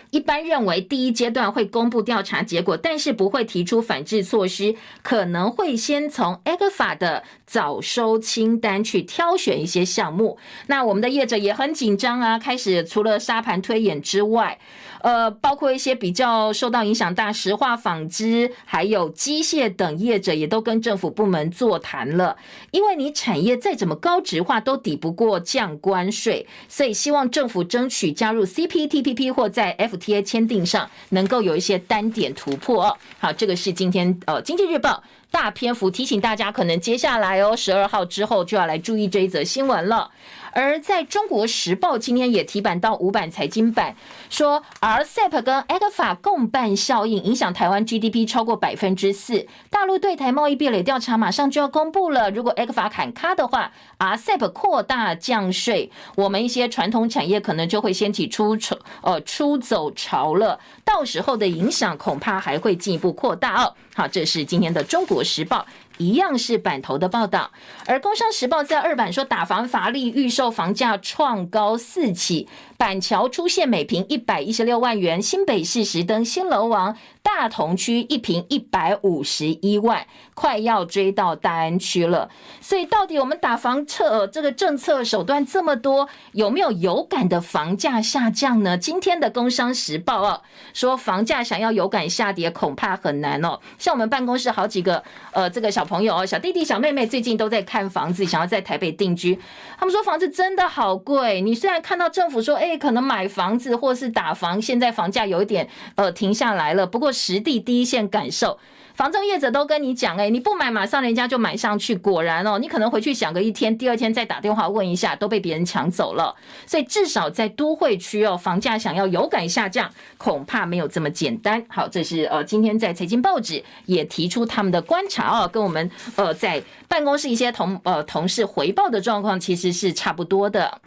[0.09, 10.37] 一般认为，第一阶段会公布调查结果，但是不会提出反制措施，可能会先从 A 股法的早收清单去挑选一些项目。
[10.67, 14.59] 那我们的业者也很紧张啊，开始除了沙盘推演之外，
[15.03, 22.37] 呃，包括一些比较受到影响大，石化、纺织还有机械等业者也都跟政府部门座谈了，
[22.71, 32.97] 因为你产业再怎么高值化都抵不过降关税，所以希望政府争取加入 CPTPP 或在 F T A 签订上能够有一些单点突破。
[33.19, 34.89] 好，这个是今天呃《经济日报》
[35.31, 40.09] 大篇幅提醒大家，可能接下来哦十二号之后就要来注意这一则新闻了。
[40.51, 43.95] 而在中国时报今天也提版到五版财经版，
[44.29, 49.47] 说 RCEP 跟 ECFA 共办效应影响台湾 GDP 超过百分之四。
[49.69, 63.73] 大陆对台贸易壁垒调查马上就要公布了，如果 ECFA 砍卡的话，RCEP 扩大降税，我们一些传统产业可能就会掀起出丑呃出走潮了，到时候的影响恐怕还会进一步扩大哦。
[63.93, 65.65] 好，这是今天的中国时报。
[66.01, 67.51] 一样是版头的报道，
[67.85, 72.47] 而工商时报在二版说打房乏力，预售房价创高四起，
[72.81, 76.97] 板桥出现每坪一百一十六万元，新北市实登新楼王。
[77.23, 82.27] 大同区一坪一百五十一万，快要追到大安区了。
[82.59, 88.75] 所以，到底我们打房策这个政策手段这么多，有没有有感的房价下降呢？
[88.75, 90.41] 今天的《工商时报》啊，
[90.73, 93.59] 说房价想要有感下跌，恐怕很难哦。
[93.77, 99.39] 像我们办公室好几个呃，这个小朋友哦，小弟弟、小妹妹最近都在看房子，想要在台北定居。
[99.77, 101.39] 他们说房子真的好贵。
[101.41, 107.11] 你虽然看到政府说，哎，可能买房子或是打房，现在房价有一点呃停下来了，不过。
[107.21, 108.57] 实地第一线感受，
[108.95, 111.95] 房中业者都跟你讲，哎，你不买，马上人家就买上去。
[111.95, 116.33] 果然哦，你可能回去想个一天，第二天再打电话问一下，都被别人抢走了。
[116.65, 121.63] 所以至少在都会区哦，房价想要有感下降，恐怕没有这么简单。
[121.67, 130.81] 好，这是呃，今天在财经报纸也提出他们的观察哦，跟我们呃在办公室一些同呃同事回报的状况其实是差不多的。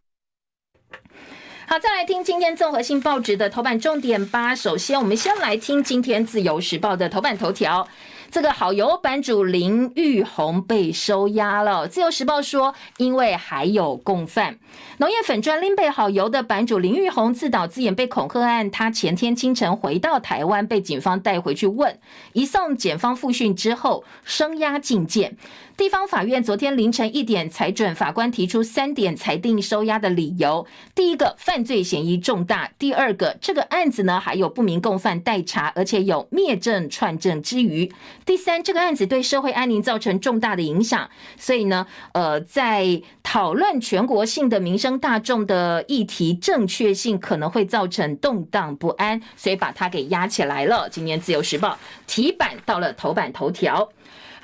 [1.66, 4.54] 好，再来听今天综合性报纸的头版重点吧。
[4.54, 7.88] 首先，我们先来听今天自由时报的头版头条。
[8.30, 11.88] 这个好油版主林玉红被收押了。
[11.88, 14.58] 自由时报说，因为还有共犯。
[14.98, 21.98] 农业粉专林北好油的版主林玉红自导自演被恐吓案，他前天清晨回到台湾，被警方带回去问，
[22.34, 25.36] 移送检方复讯之后，声押禁见。
[25.76, 30.64] 地方法院昨天凌晨一点裁准，法官提出三点裁定收押的理由：
[30.94, 37.90] 第一个，犯罪嫌疑重大；第二个，这个案子呢还有不明共犯待查，而且有灭证串证之余；
[38.24, 50.88] 第三，这个案子对社会安宁造成重大的影响，所以呢，呃，在讨论全国性的民生大众的议题正确性，可能会造成动荡不安，所以把它给压起来了。
[50.88, 53.88] 今年自由时报题版到了头版头条。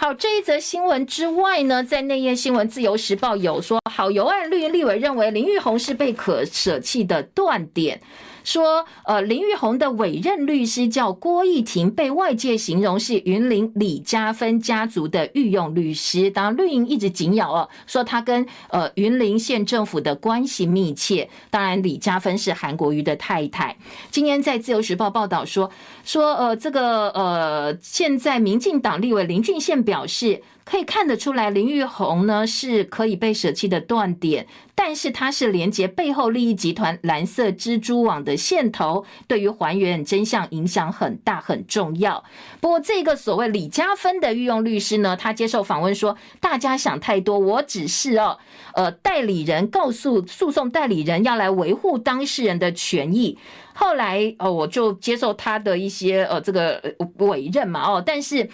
[0.03, 8.01] 好，这一则新闻之外呢，在内页新闻，《自由时报》有说，好油案绿立委认为林玉红是被可舍弃的断点。
[8.45, 16.30] 说，呃，林玉红的委任律师叫郭义庭，被外界形容是云林李家芬家族的御用律师。
[16.30, 21.28] 当然，绿营一直紧咬哦，说他跟呃云林县政府的关系密切。
[21.51, 23.76] 当然，李家芬是韩国瑜的太太。
[24.11, 25.70] 今天在自由时报报道说，
[26.05, 30.43] 说呃这个呃现在民进党立委林俊宪表示。
[30.70, 34.46] 可以看得出来，林玉红呢是可以被舍弃的断点，
[34.76, 42.22] 但是他是连接背后利益集团蓝色蜘蛛网的线头，对于还原真相影响很大很重要。
[42.60, 48.38] 不过，这个所谓李家芬的御用律师呢，他接受访问说：“大家想太多，我只是哦，
[48.74, 53.36] 呃，代理人告诉诉讼代理人要来维护当事人的权益。
[53.74, 56.80] 后来，哦，我就接受他的一些呃这个
[57.16, 58.48] 委任嘛，哦，但是。”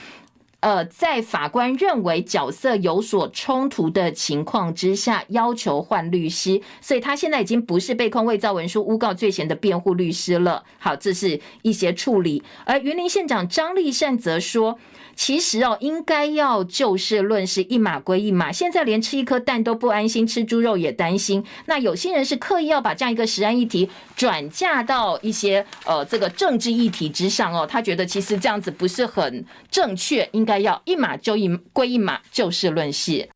[0.66, 10.64] 呃，在法官认为角色有所冲突的情况之下，要求换律师，所以他现在已经不是被控伪造文书、诬告罪嫌的辩护律师了。
[10.80, 12.42] 好，这是一些处理。
[12.64, 14.76] 而云林县长张立善则说。
[15.16, 18.52] 其实哦，应该要就事论事，一码归一码。
[18.52, 21.42] 现在连吃一颗蛋都不安心，吃猪肉也担心。
[21.64, 33.30] 那有些人是刻意要把这样一个食安议题转嫁到一些呃这个政治议题之上哦，他觉得其实这样子不是很正确，应该要一码就一归一码，就事论事。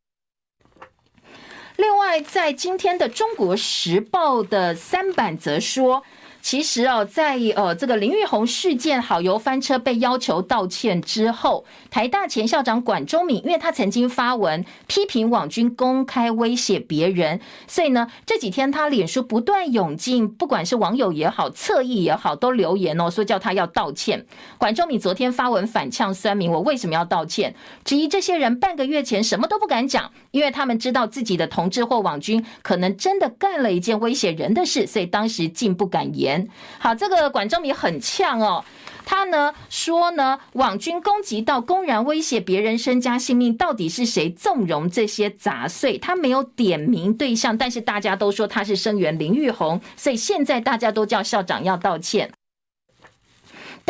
[1.77, 6.05] 另外，在今天的《中国时报》的三版则说。
[6.43, 24.25] 其实哦，在呃这个林育红事件好油翻车被要求道歉之后，台大前校长管中闵，因为他曾经发文批评网军公开威胁别人，所以呢这几天他脸书不断涌进，不管是网友也好，侧翼也好，都留言哦，说叫他要道歉。
[24.57, 27.55] 管中闵昨天发文反呛酸民，我为什么要道歉？
[27.85, 36.30] 质疑这些人半个月前什么都不敢讲，因为他们知道自己的同志或网军可能真的干了一件威胁人的事，所以当时竟不敢言。
[36.79, 38.65] 好，这个管仲明很呛哦，
[39.05, 45.99] 他呢说呢，网军攻击到公然威胁别人身家性命，到底是谁纵容这些杂碎？
[45.99, 52.31] 他没有点名对象，但是大家都说他是声援林玉红，所以现在大家都叫校长要道歉。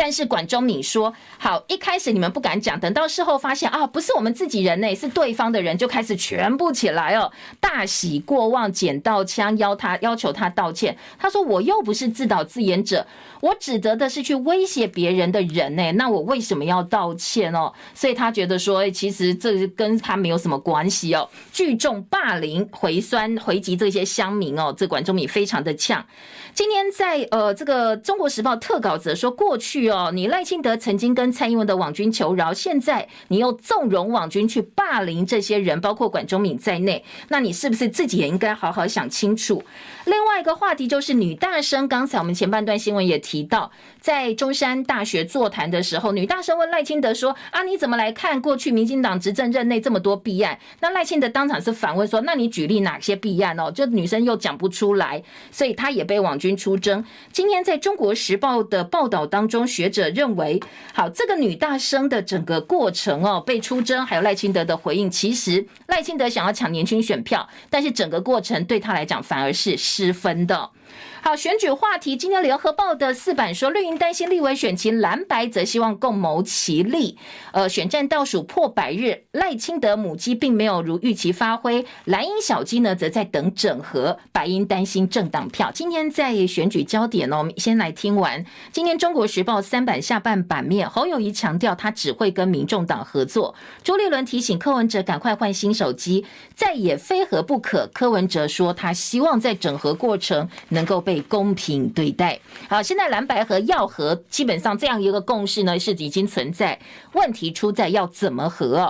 [0.01, 10.97] 但是管中敏说好，一开始你们不敢讲，等到事后发现啊，不是我们自己人呢，是对方的人，就开始全部起来哦，大喜过望，捡到枪邀他要求他道歉。
[11.19, 13.05] 他说我又不是自导自演者，
[13.41, 17.73] 我指责的是去威胁别人的人呢，那我为什么要道歉哦？
[17.93, 21.27] 所以他觉得说，其实这跟他没有什么关系哦。
[21.51, 26.05] 聚众霸凌回酸回击这些乡民哦，这管中闵非常的呛。
[26.53, 39.63] 今天在呃这个中国时报特稿则说，过去哦，你赖清德曾经跟蔡英文的网军求饶，现在你又纵容网军去霸凌这些人，包括管中闵在内，那你是不是自己也应该好好想清楚？
[40.05, 43.71] 另外一个话题就是女大生，刚才我们前半段新闻也提提到，
[44.01, 57.05] 在中山大学座谈的时候，女大生问赖清德说：“啊，你怎么来看过去民进党执政任内这么多弊案？”那赖清德当场是反问说：“那你举例哪些弊案哦？”就女生又讲不出来，所以她也被网军出征。
[57.31, 60.59] 今天在中国时报的报道当中，学者认为，
[60.93, 70.69] 好，这个女大生的整个过程哦，被出征，还有赖清德的回应，其实赖清德想要抢年轻选票，但是整个过程对他来讲反而是失分的。
[71.23, 77.15] 好，选举话题，今天联合报的四版说，绿营担心立委选情，蓝白则希望共谋其利。
[77.51, 85.69] 呃，选战倒数破百日，赖清德母鸡并没有如预期发挥，蓝营小鸡呢则在等整合，白营担心政党票。
[85.71, 88.43] 今天在选举焦点哦，我们先来听完。
[88.71, 93.53] 今天中国时报三版下半版面，侯友谊强调他只会跟民众党合作。
[93.83, 97.87] 朱立伦提醒柯文哲赶快换新手机，再也非合不可。
[97.93, 101.10] 柯文哲说他希望在整合过程能够被。
[101.11, 102.39] 被公平对待。
[102.69, 106.79] 好，现在蓝白和要和，基本上这样一个共识呢，是已经存在。
[107.11, 108.89] 问题出在要怎么和。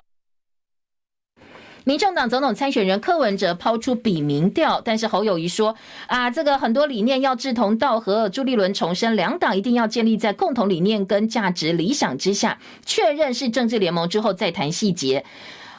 [1.84, 8.30] 民众党总统参选人柯文哲抛出比民调，但是侯友谊说啊，这个很多理念要志同道合。
[8.30, 15.26] 朱立伦重申，两党一定要建立在共同理念跟价值理想之下，确认是政治联盟之后再谈细节。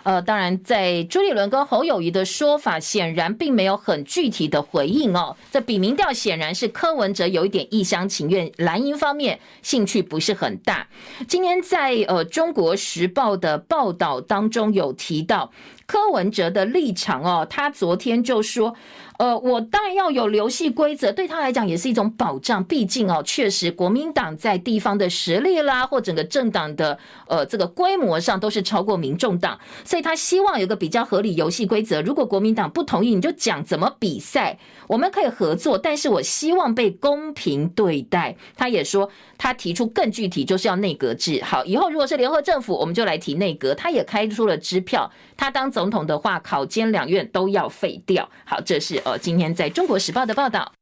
[0.04, 5.36] 呃，当然，在朱立伦跟侯友宜的说法，显然并没有很具体的回应哦。
[5.50, 10.88] 这比民调显然是柯文哲有一点一厢情愿，蓝营方面兴趣不是很大。
[11.28, 15.52] 今天在呃《中国时报》的报道当中有提到
[15.86, 18.74] 柯文哲的立场哦，他昨天就说。
[19.22, 22.64] 呃，我当然要有游戏规则，对他来讲也是一种保障。
[22.64, 26.98] 毕竟哦，确实国民党在地方的实力啦，或整个政党的
[27.28, 32.02] 呃这个规模上都是超过民众党，所以他希望有个比较合理游戏规则。
[32.02, 34.58] 如果国民党不同意，你就讲怎么比赛，
[34.88, 38.34] 我们可以合作，但是我希望被公平对待。
[38.56, 39.08] 他也说，
[39.38, 41.40] 他提出更具体，就是要内阁制。
[41.44, 43.72] 好，以后如果是联合政府，我们就来提内阁。
[43.72, 45.08] 他也开出了支票，
[45.42, 48.30] 他当总统的话，考监两院都要废掉。
[48.44, 49.18] 好，这是呃。
[49.18, 50.72] 今天在中国时报的报道，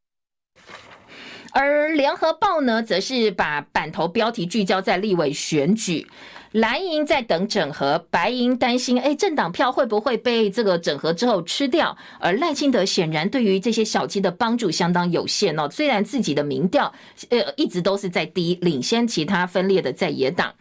[1.53, 6.07] 而联合报呢，则是把版头标题聚焦在立委选举，
[6.53, 11.97] 蓝营在等整合，白营担心，哎，政党票会不会被这个整合之后吃掉？
[12.19, 16.93] 而赖清德显然对于这些小鸡的帮助相当有限哦，虽然自己的民调
[17.31, 20.53] 呃一直都是在第一，领先其他分裂的在野党。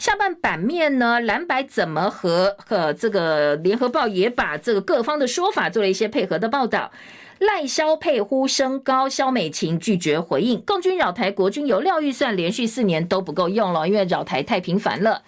[0.00, 6.90] 下半版面呢，蓝白怎么和和这个联合报也把这个各方的说法做了一些配合的报道。
[7.38, 10.58] 赖萧配呼声高，萧美琴拒绝回应。
[10.62, 15.20] 共军扰台，国军油料预算连续四年都不够用了，因为扰台太频繁了。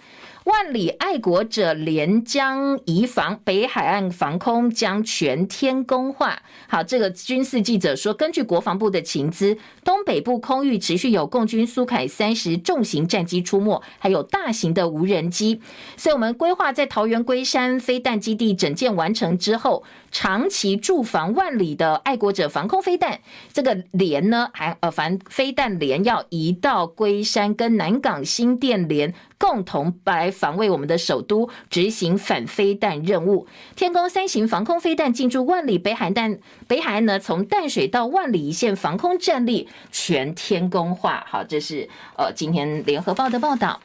[0.45, 6.41] 万里爱国者连江移防，北海岸防空将全天工化。
[6.67, 15.61] 好，这个军事记者说，根据国防部的情资，东北部空域持续有共军苏凯三十重型战机出没，还有大型的无人机。
[15.95, 23.19] 所以，我们规划在桃园龟山飞弹基地整建完成之后，长期驻防万里的爱国者防空飞弹，
[23.51, 29.13] 这个连呢，还呃防飞弹连要移到龟山跟南港新店连。
[29.39, 33.45] 共同来防卫我们的首都，执行反飞弹任务。
[33.75, 41.25] 天宫三型防空飞弹进驻万里北海岸，北海岸呢，从淡水到万里一线防空战力全天宫化。
[41.27, 43.81] 好，这是呃今天联合报的报道。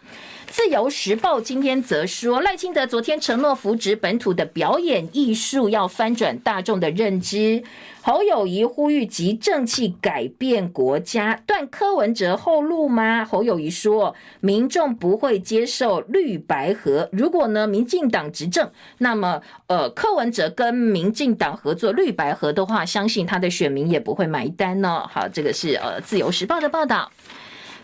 [0.50, 7.62] 自由时报今天则说，赖清德昨天承诺扶植本土的表演艺术，要翻转大众的认知。
[8.00, 13.24] 侯友谊呼吁集正气改变国家，断柯文哲后路吗？
[13.24, 17.08] 侯友谊说，民众不会接受绿白合。
[17.12, 25.06] 如果呢，民进党执政，那么呃，柯文哲跟民进党合作绿白合的话，相信他的选民也不会买单呢。
[25.12, 27.10] 好，这个是呃自由时报的报道。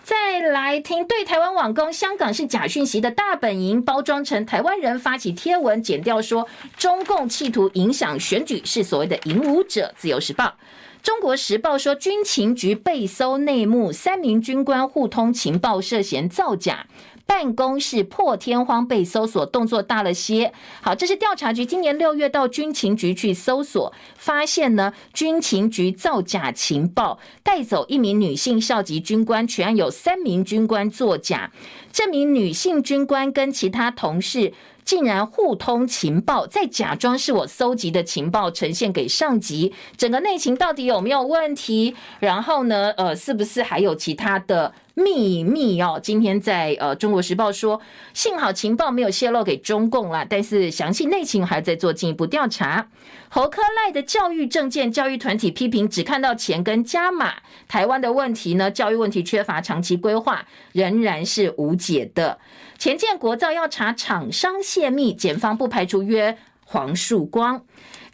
[0.04, 6.46] 再来听对台湾网攻，香港是假讯息的大本营，包装成台湾人发起贴文，剪掉说
[6.76, 9.94] 中共企图影响选举，是所谓的影武者。
[9.96, 10.56] 自由时报、
[11.02, 16.86] 中国时报说军情局被搜内幕，三名军官互通情报，涉嫌造假。
[17.26, 20.52] 办公室破天荒被搜索，动作大了些。
[20.80, 31.50] 好，这是调查局今年六月到军情局去搜索，发现呢，军情局造假情报，带走一名女性校级军官，全案有三名军官作假。
[31.92, 34.52] 这名女性军官跟其他同事
[34.84, 41.94] 竟然互通情报，再假装是我搜集的情报呈现给上级，整个内情到底有没有问题？
[42.20, 44.74] 然后呢，呃，是不是还有其他的？
[44.96, 47.80] 秘密哦，今天在呃《中国时报》说，
[48.12, 52.86] 幸好情报没有泄露给中共啦，但是详细内情还在做进一步调查。
[53.28, 57.34] 侯科赖的教育政见，教育团体批评只看到钱跟加码，
[57.66, 62.38] 台湾的问题呢，教育问题缺乏长期规划，仍然是无解的。
[62.84, 66.36] 前建国造要查厂商泄密，检方不排除约
[66.74, 67.62] 黄树光。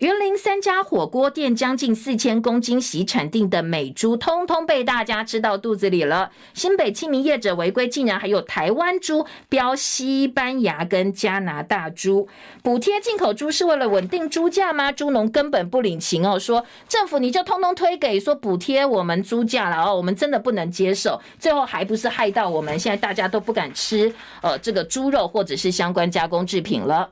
[0.01, 6.31] 云林三家火锅店将近四千公斤洗产定的美猪，通通被大家吃到肚子里了。
[6.53, 12.29] 新北清明业者违规，竟然还有台湾猪标西班牙跟加拿大猪。
[12.63, 14.93] 补贴进口猪是为了稳定猪价吗？
[14.93, 21.19] 猪农根本不领情哦，说政府你就通通推给说补贴我们猪价了哦，我们真的不能接受。
[21.39, 27.11] 最后还不是害到我们现在大家都不敢吃呃这个猪肉或者是相关加工制品了。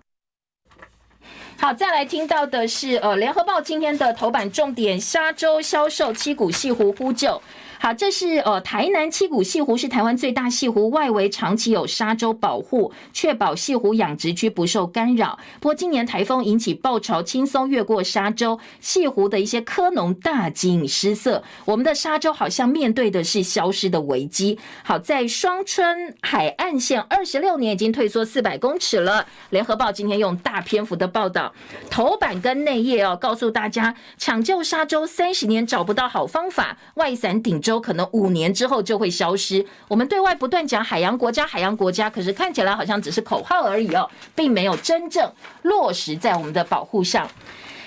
[1.60, 7.42] 好，再来听到的是，呃，联合报今天的头版重点：沙洲销售七股西湖呼救。
[7.80, 15.38] 好，这是呃台南七股潟湖是台湾最大潟湖，外围长期有沙洲保护，确保潟湖养殖区不受干扰。
[15.60, 21.44] 不过今年台风引起暴潮，轻松越过沙洲，潟湖的一些科农大惊失色。
[21.64, 24.58] 我们的沙洲好像面对的是消失的危机。
[24.82, 29.24] 好，在双春海岸线二十六年已经退缩四百公尺了。
[29.50, 31.54] 联合报今天用大篇幅的报道，
[31.88, 37.62] 头版跟内页哦，告诉大家抢救沙洲三十年找不到好方法，外伞顶。
[37.68, 39.64] 州可能五年之后就会消失。
[39.88, 45.30] 我们对外不断讲海洋国家，海洋国家，可是看起来好像只是口号而已哦，并没有真正
[45.62, 47.28] 落实在我们的保护上。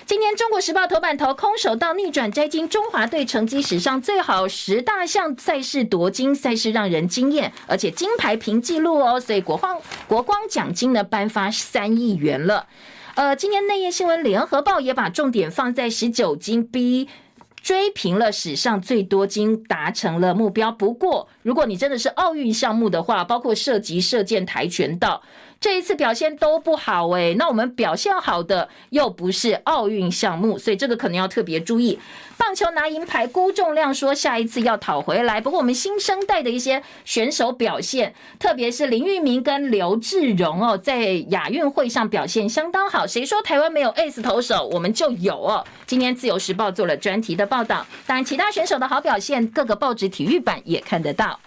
[0.05, 12.67] 今天《中国时报》头版头，空手道逆转摘金，中华队成绩史上最好，十大项赛事夺金，赛事让人惊艳，而且金牌平纪录哦，所以国光国光奖金呢颁发三亿元了。
[13.15, 17.07] 呃，今天内页新闻，《联合报》也把重点放在十九金 B。
[17.61, 20.71] 追平了史上最多金，达成了目标。
[20.71, 25.21] 不过，如果你真的是奥运项目的话，包括涉及、射箭、跆拳道。
[25.61, 31.99] 这一次表现都不好诶，那我们表现好的又不是奥运项目，所以这个可能要特别注意。
[32.35, 35.39] 棒球拿银牌，辜仲谅说下一次要讨回来。
[35.39, 43.05] 不过我们新生代的一些选手表现，特别是林玉明跟刘志荣哦，在亚运会上表现相当好。
[43.05, 44.67] 谁说台湾没有 ace 投手？
[44.73, 45.63] 我们就有哦。
[45.85, 51.39] 今天自由时报做了专题的报道，当然其他选手的好表现，各个报纸体育版也看得到。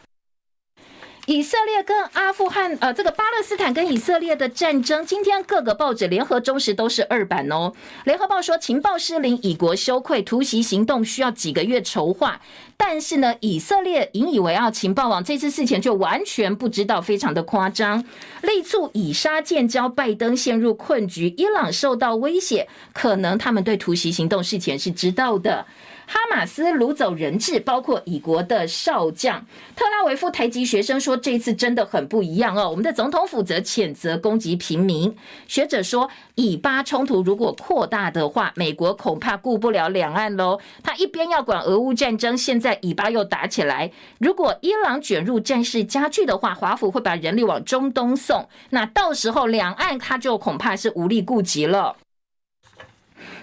[1.27, 7.73] 以色列跟阿富汗，呃，这个巴勒斯坦跟以色列的战争，今天各个报纸联合中时都是二版哦。
[8.05, 12.41] 联合报说情报失灵，以国羞愧，突袭行动需要几个月筹划。
[12.77, 18.05] 但是呢，以色列引以为傲情报网这次事前就完全不知道，非常的夸张。
[18.43, 25.65] 力促以沙建交，拜登陷入困局，伊朗受到威胁，可能他们对突袭行动事前是知道的。
[26.07, 29.45] 哈马斯掳走人质，包括以国的少将
[29.75, 32.69] 特拉维夫台籍学生说，这次真的很不一样哦。
[32.71, 35.15] 我们的总统府则谴责攻击平民。
[35.47, 40.59] 学者说，以巴冲突如果扩大的话，美国恐怕顾不了两岸喽。
[40.83, 51.97] 他一边要管俄乌战争，现在以巴又打起来，如果伊朗卷入战事加剧的话，华府会把人力往中东送，那到时候两岸他就恐怕是无力顾及了。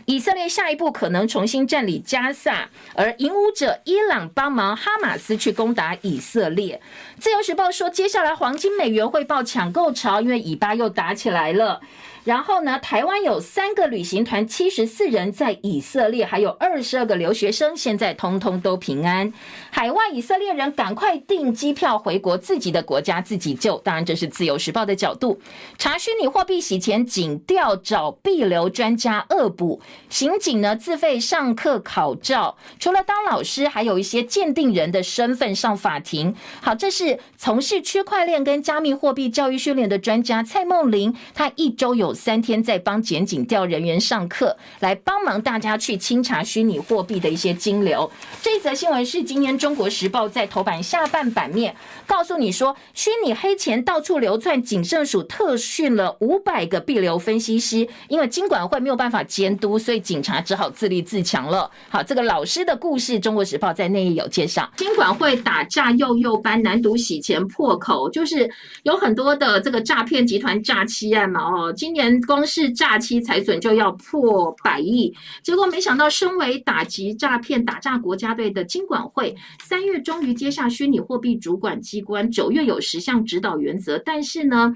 [0.05, 6.81] 以色列下一步可能重新占领加萨，而影武者伊朗帮忙哈马斯去攻打以色列。
[7.21, 11.79] 自由时报说，接下来黄金美元会爆抢购潮，因为以巴又打起来了。
[12.23, 19.33] 然后呢，台湾有三个旅行团，七十四人在以色列，还有二十二个留学生，现在通通都平安。
[19.71, 23.77] 海外以色列人赶快订机票回国，自己的国家自己救。
[23.79, 25.39] 当然，这是自由时报的角度。
[25.79, 29.81] 查虚拟货币洗钱，警调找币流专家恶补。
[30.09, 36.35] 刑警呢自费上课考照，除了当老师，还有一些鉴定人的身份上法庭。
[36.61, 48.09] 好，这是从事区块链跟加密货币教育训练的专家蔡梦玲，他一周有三天在帮检警调人员上课，来帮忙大家去清查虚拟货币的一些金流。
[48.41, 61.69] 这一则新闻是今天中国时报在头版下半版面告诉你说，虚拟黑钱到处流窜，警政署特训了五百个币流分析师，因为金管会没有办法监督，所以警察只好自立自强了。
[61.89, 64.69] 好，这个老师的故事，中国时报在内页有介绍。
[64.77, 68.49] 金管会打诈幼幼班难读洗钱破口，就是
[68.83, 71.41] 有很多的这个诈骗集团诈欺案嘛。
[71.43, 72.11] 哦，今年。
[72.27, 84.73] 光是诈欺财损就要破百亿，结果没想到，身为打击诈骗、打诈国家队的金管会，三月终于接下虚拟货币主管机关，九月有十项指导原则，但是呢，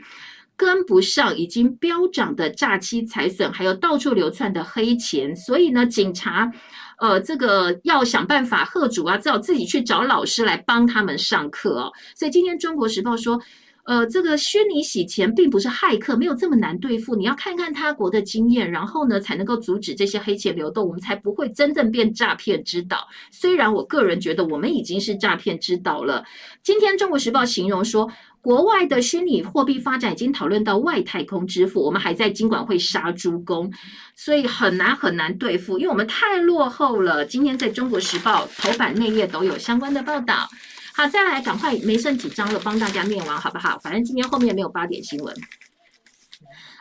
[0.58, 6.52] 跟不上已经飙涨的诈欺财损，还有到处流窜的黑钱，所以呢，警察
[6.98, 11.92] 呃，这个要想办法吓阻啊，只好自己去找老师来帮他们上课哦。
[12.16, 13.42] 所以今天《中国时报》说。
[13.88, 17.16] 呃，这个虚拟洗钱并不是骇客，没有这么难对付。
[17.16, 23.08] 你要看看他国的经验，然后呢，才能够阻止这些黑钱流动，我们才不会真正变诈骗之岛。
[23.30, 26.26] 虽然我个人觉得我们已经是诈骗之岛了。
[26.64, 28.10] 今天《中国时报》形容说，
[28.46, 33.74] 国外的虚拟货币发展已经讨论到外太空支付，我们还在金管会杀猪工，
[34.16, 37.26] 所以很难很难对付，因为我们太落后了。
[37.26, 40.48] 今天在《中国时报》头版内页都有相关的报道。
[40.94, 43.80] 好，再来，赶快没剩几张了，帮大家念完好不好？
[43.80, 45.36] 反正今天后面没有八点新闻。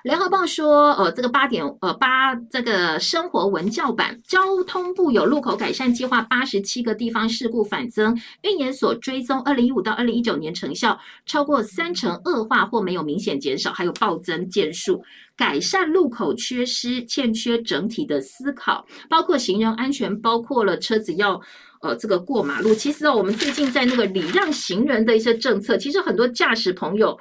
[0.05, 15.03] 联合报说，呃，这个八点，呃，八这个生活文教版，交通部有路口改善计划，八十七个地方事故反增，运研所追踪，二零一五到二零一九年成效超过三成恶化或没有明显减少，还有暴增件数，
[15.39, 21.41] 改善路口缺失，欠缺整体的思考，包括行人安全，包括了车子要。
[21.81, 27.15] 呃，这个过马路，其实哦，我们最近在那个礼让行人的一些政策，其实很多驾驶朋友，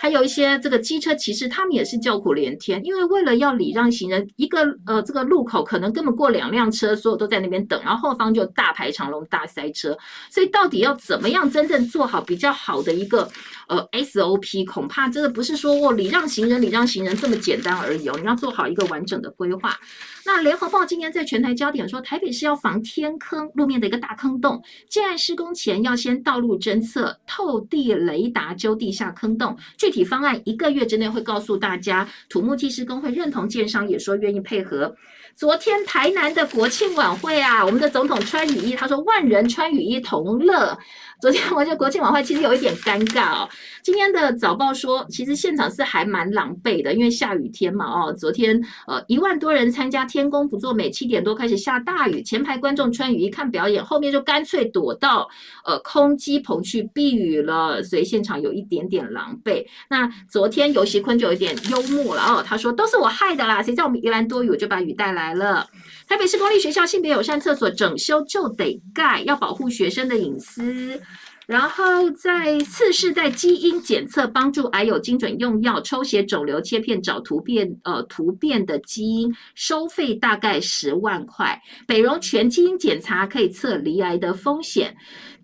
[0.00, 9.98] 还有一些这个机车骑士，他们也是叫苦连天，因为为了要礼让行人，一个呃这个路口可能根本过两辆车，所有都在那边等，然后后方就大排长龙、大塞车，
[10.30, 13.28] 所以到底要怎么样真正做好比较好的一个
[13.68, 19.78] 呃 SOP，恐怕真的不是说我礼让行人、礼让行人这么简单而已哦，你要做好一个完整的规划。
[20.24, 32.08] 那联合报今天在全台焦点说，台北市要防天坑路面的一个大坑洞，建案施工前要先道路侦测、透地雷达揪地下坑洞，具体方案一个月之内会告诉大家。
[32.28, 34.94] 土木技师工会认同，建商也说愿意配合。
[35.34, 40.76] 昨天台南的国庆晚会啊，我们的总统穿雨衣，他说万人穿雨衣同乐。
[41.20, 43.48] 昨天我觉得国庆晚会其实有一点尴尬哦。
[43.82, 48.12] 今天的早报说，其实现场是还蛮狼狈的，因为下雨天嘛哦。
[48.12, 55.28] 昨天呃一万多人参加，天公不作美，七点多开始下大雨，前排观众穿雨衣看表演，后面就干脆躲到
[55.64, 59.66] 呃空机棚去避雨了，所以现场有一点点狼狈。
[59.90, 65.66] 那昨天游锡堃就有点幽默了哦，他说都是我害的啦，谁叫我们宜兰多雨，我就把雨带来了。
[66.08, 70.98] 台北市公立学校性别友善厕所整修就得盖，要保护学生的隐私。
[71.46, 81.58] 然后在次世代基因检测帮助癌友精准用药，抽血、肿瘤切片找突变，呃，突变的基因，收费大概十万块。
[81.86, 84.94] 北荣全基因检查可以测罹癌的风险。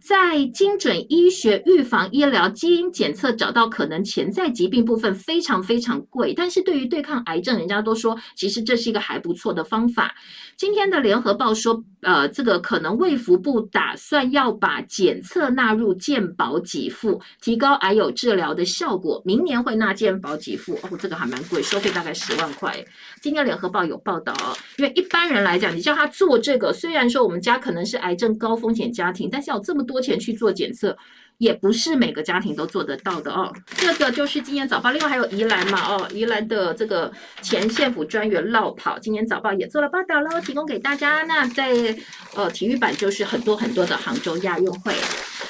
[0.07, 10.15] 在精准医学、预防医疗、基因检测找到可能潜在疾病部分非常非常贵，但是对于对抗癌症，人家都说其实这是一个还不错的方法。
[10.59, 19.23] 今天的联合报说，呃，这个可能卫福部打算要把检测纳入健保给付，提高癌友治疗的效果。
[19.25, 22.85] 明年会纳健保给付，哦，这个还蛮贵，收费大概十万块。
[23.25, 24.35] 今天联合报有报道，
[24.77, 29.83] 因为一般人来讲，你叫他做这个，虽然说我们家可能是癌症高风险家庭，但是要这么。
[29.83, 30.95] 多钱去做检测，
[31.39, 33.53] 也不是每个家庭都做得到的哦。
[33.77, 37.13] 这个就是今天早报，另外还有宜兰嘛哦，宜兰的这个
[37.43, 41.23] 前县府专员落跑，今天早报也做了报道喽，提供给大家。
[41.25, 41.97] 那在
[42.35, 44.95] 呃体育版就是很多很多的杭州亚运会。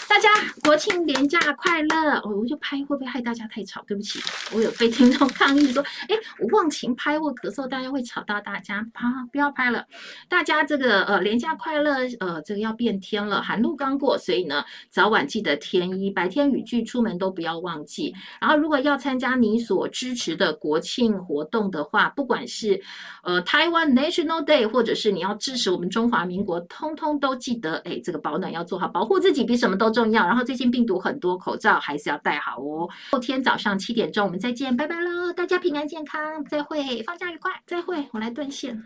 [0.08, 0.28] 大家
[0.62, 2.18] 国庆连假快乐！
[2.18, 3.82] 哦，我就拍会不会害大家太吵？
[3.86, 4.20] 对不起，
[4.52, 8.86] 我有被听众 抗议说，哎，我忘情拍或咳嗽，大家会吵到大家。
[8.94, 9.84] 好，不要拍了。
[10.28, 18.14] 大家这个呃连假快乐，呃这个要变天了，寒露刚过，所以呢早晚记得便宜，白天雨具出门都不要忘记。
[18.40, 22.78] 然后如果要参加你所支持的国庆活动的话，不管是
[23.22, 29.94] 呃台湾 National Day，或者是你要支持我们中华民国，通通都记得，哎，这个保暖要做好，保护自己比什么都。
[29.94, 32.90] 重要，然后最近病毒很多，口罩还是要戴好哦。
[33.12, 35.32] 后天早上七点钟我们再见，拜拜喽！
[35.32, 38.84] 大家平安健康，再会，放假愉快，再会，我来断线。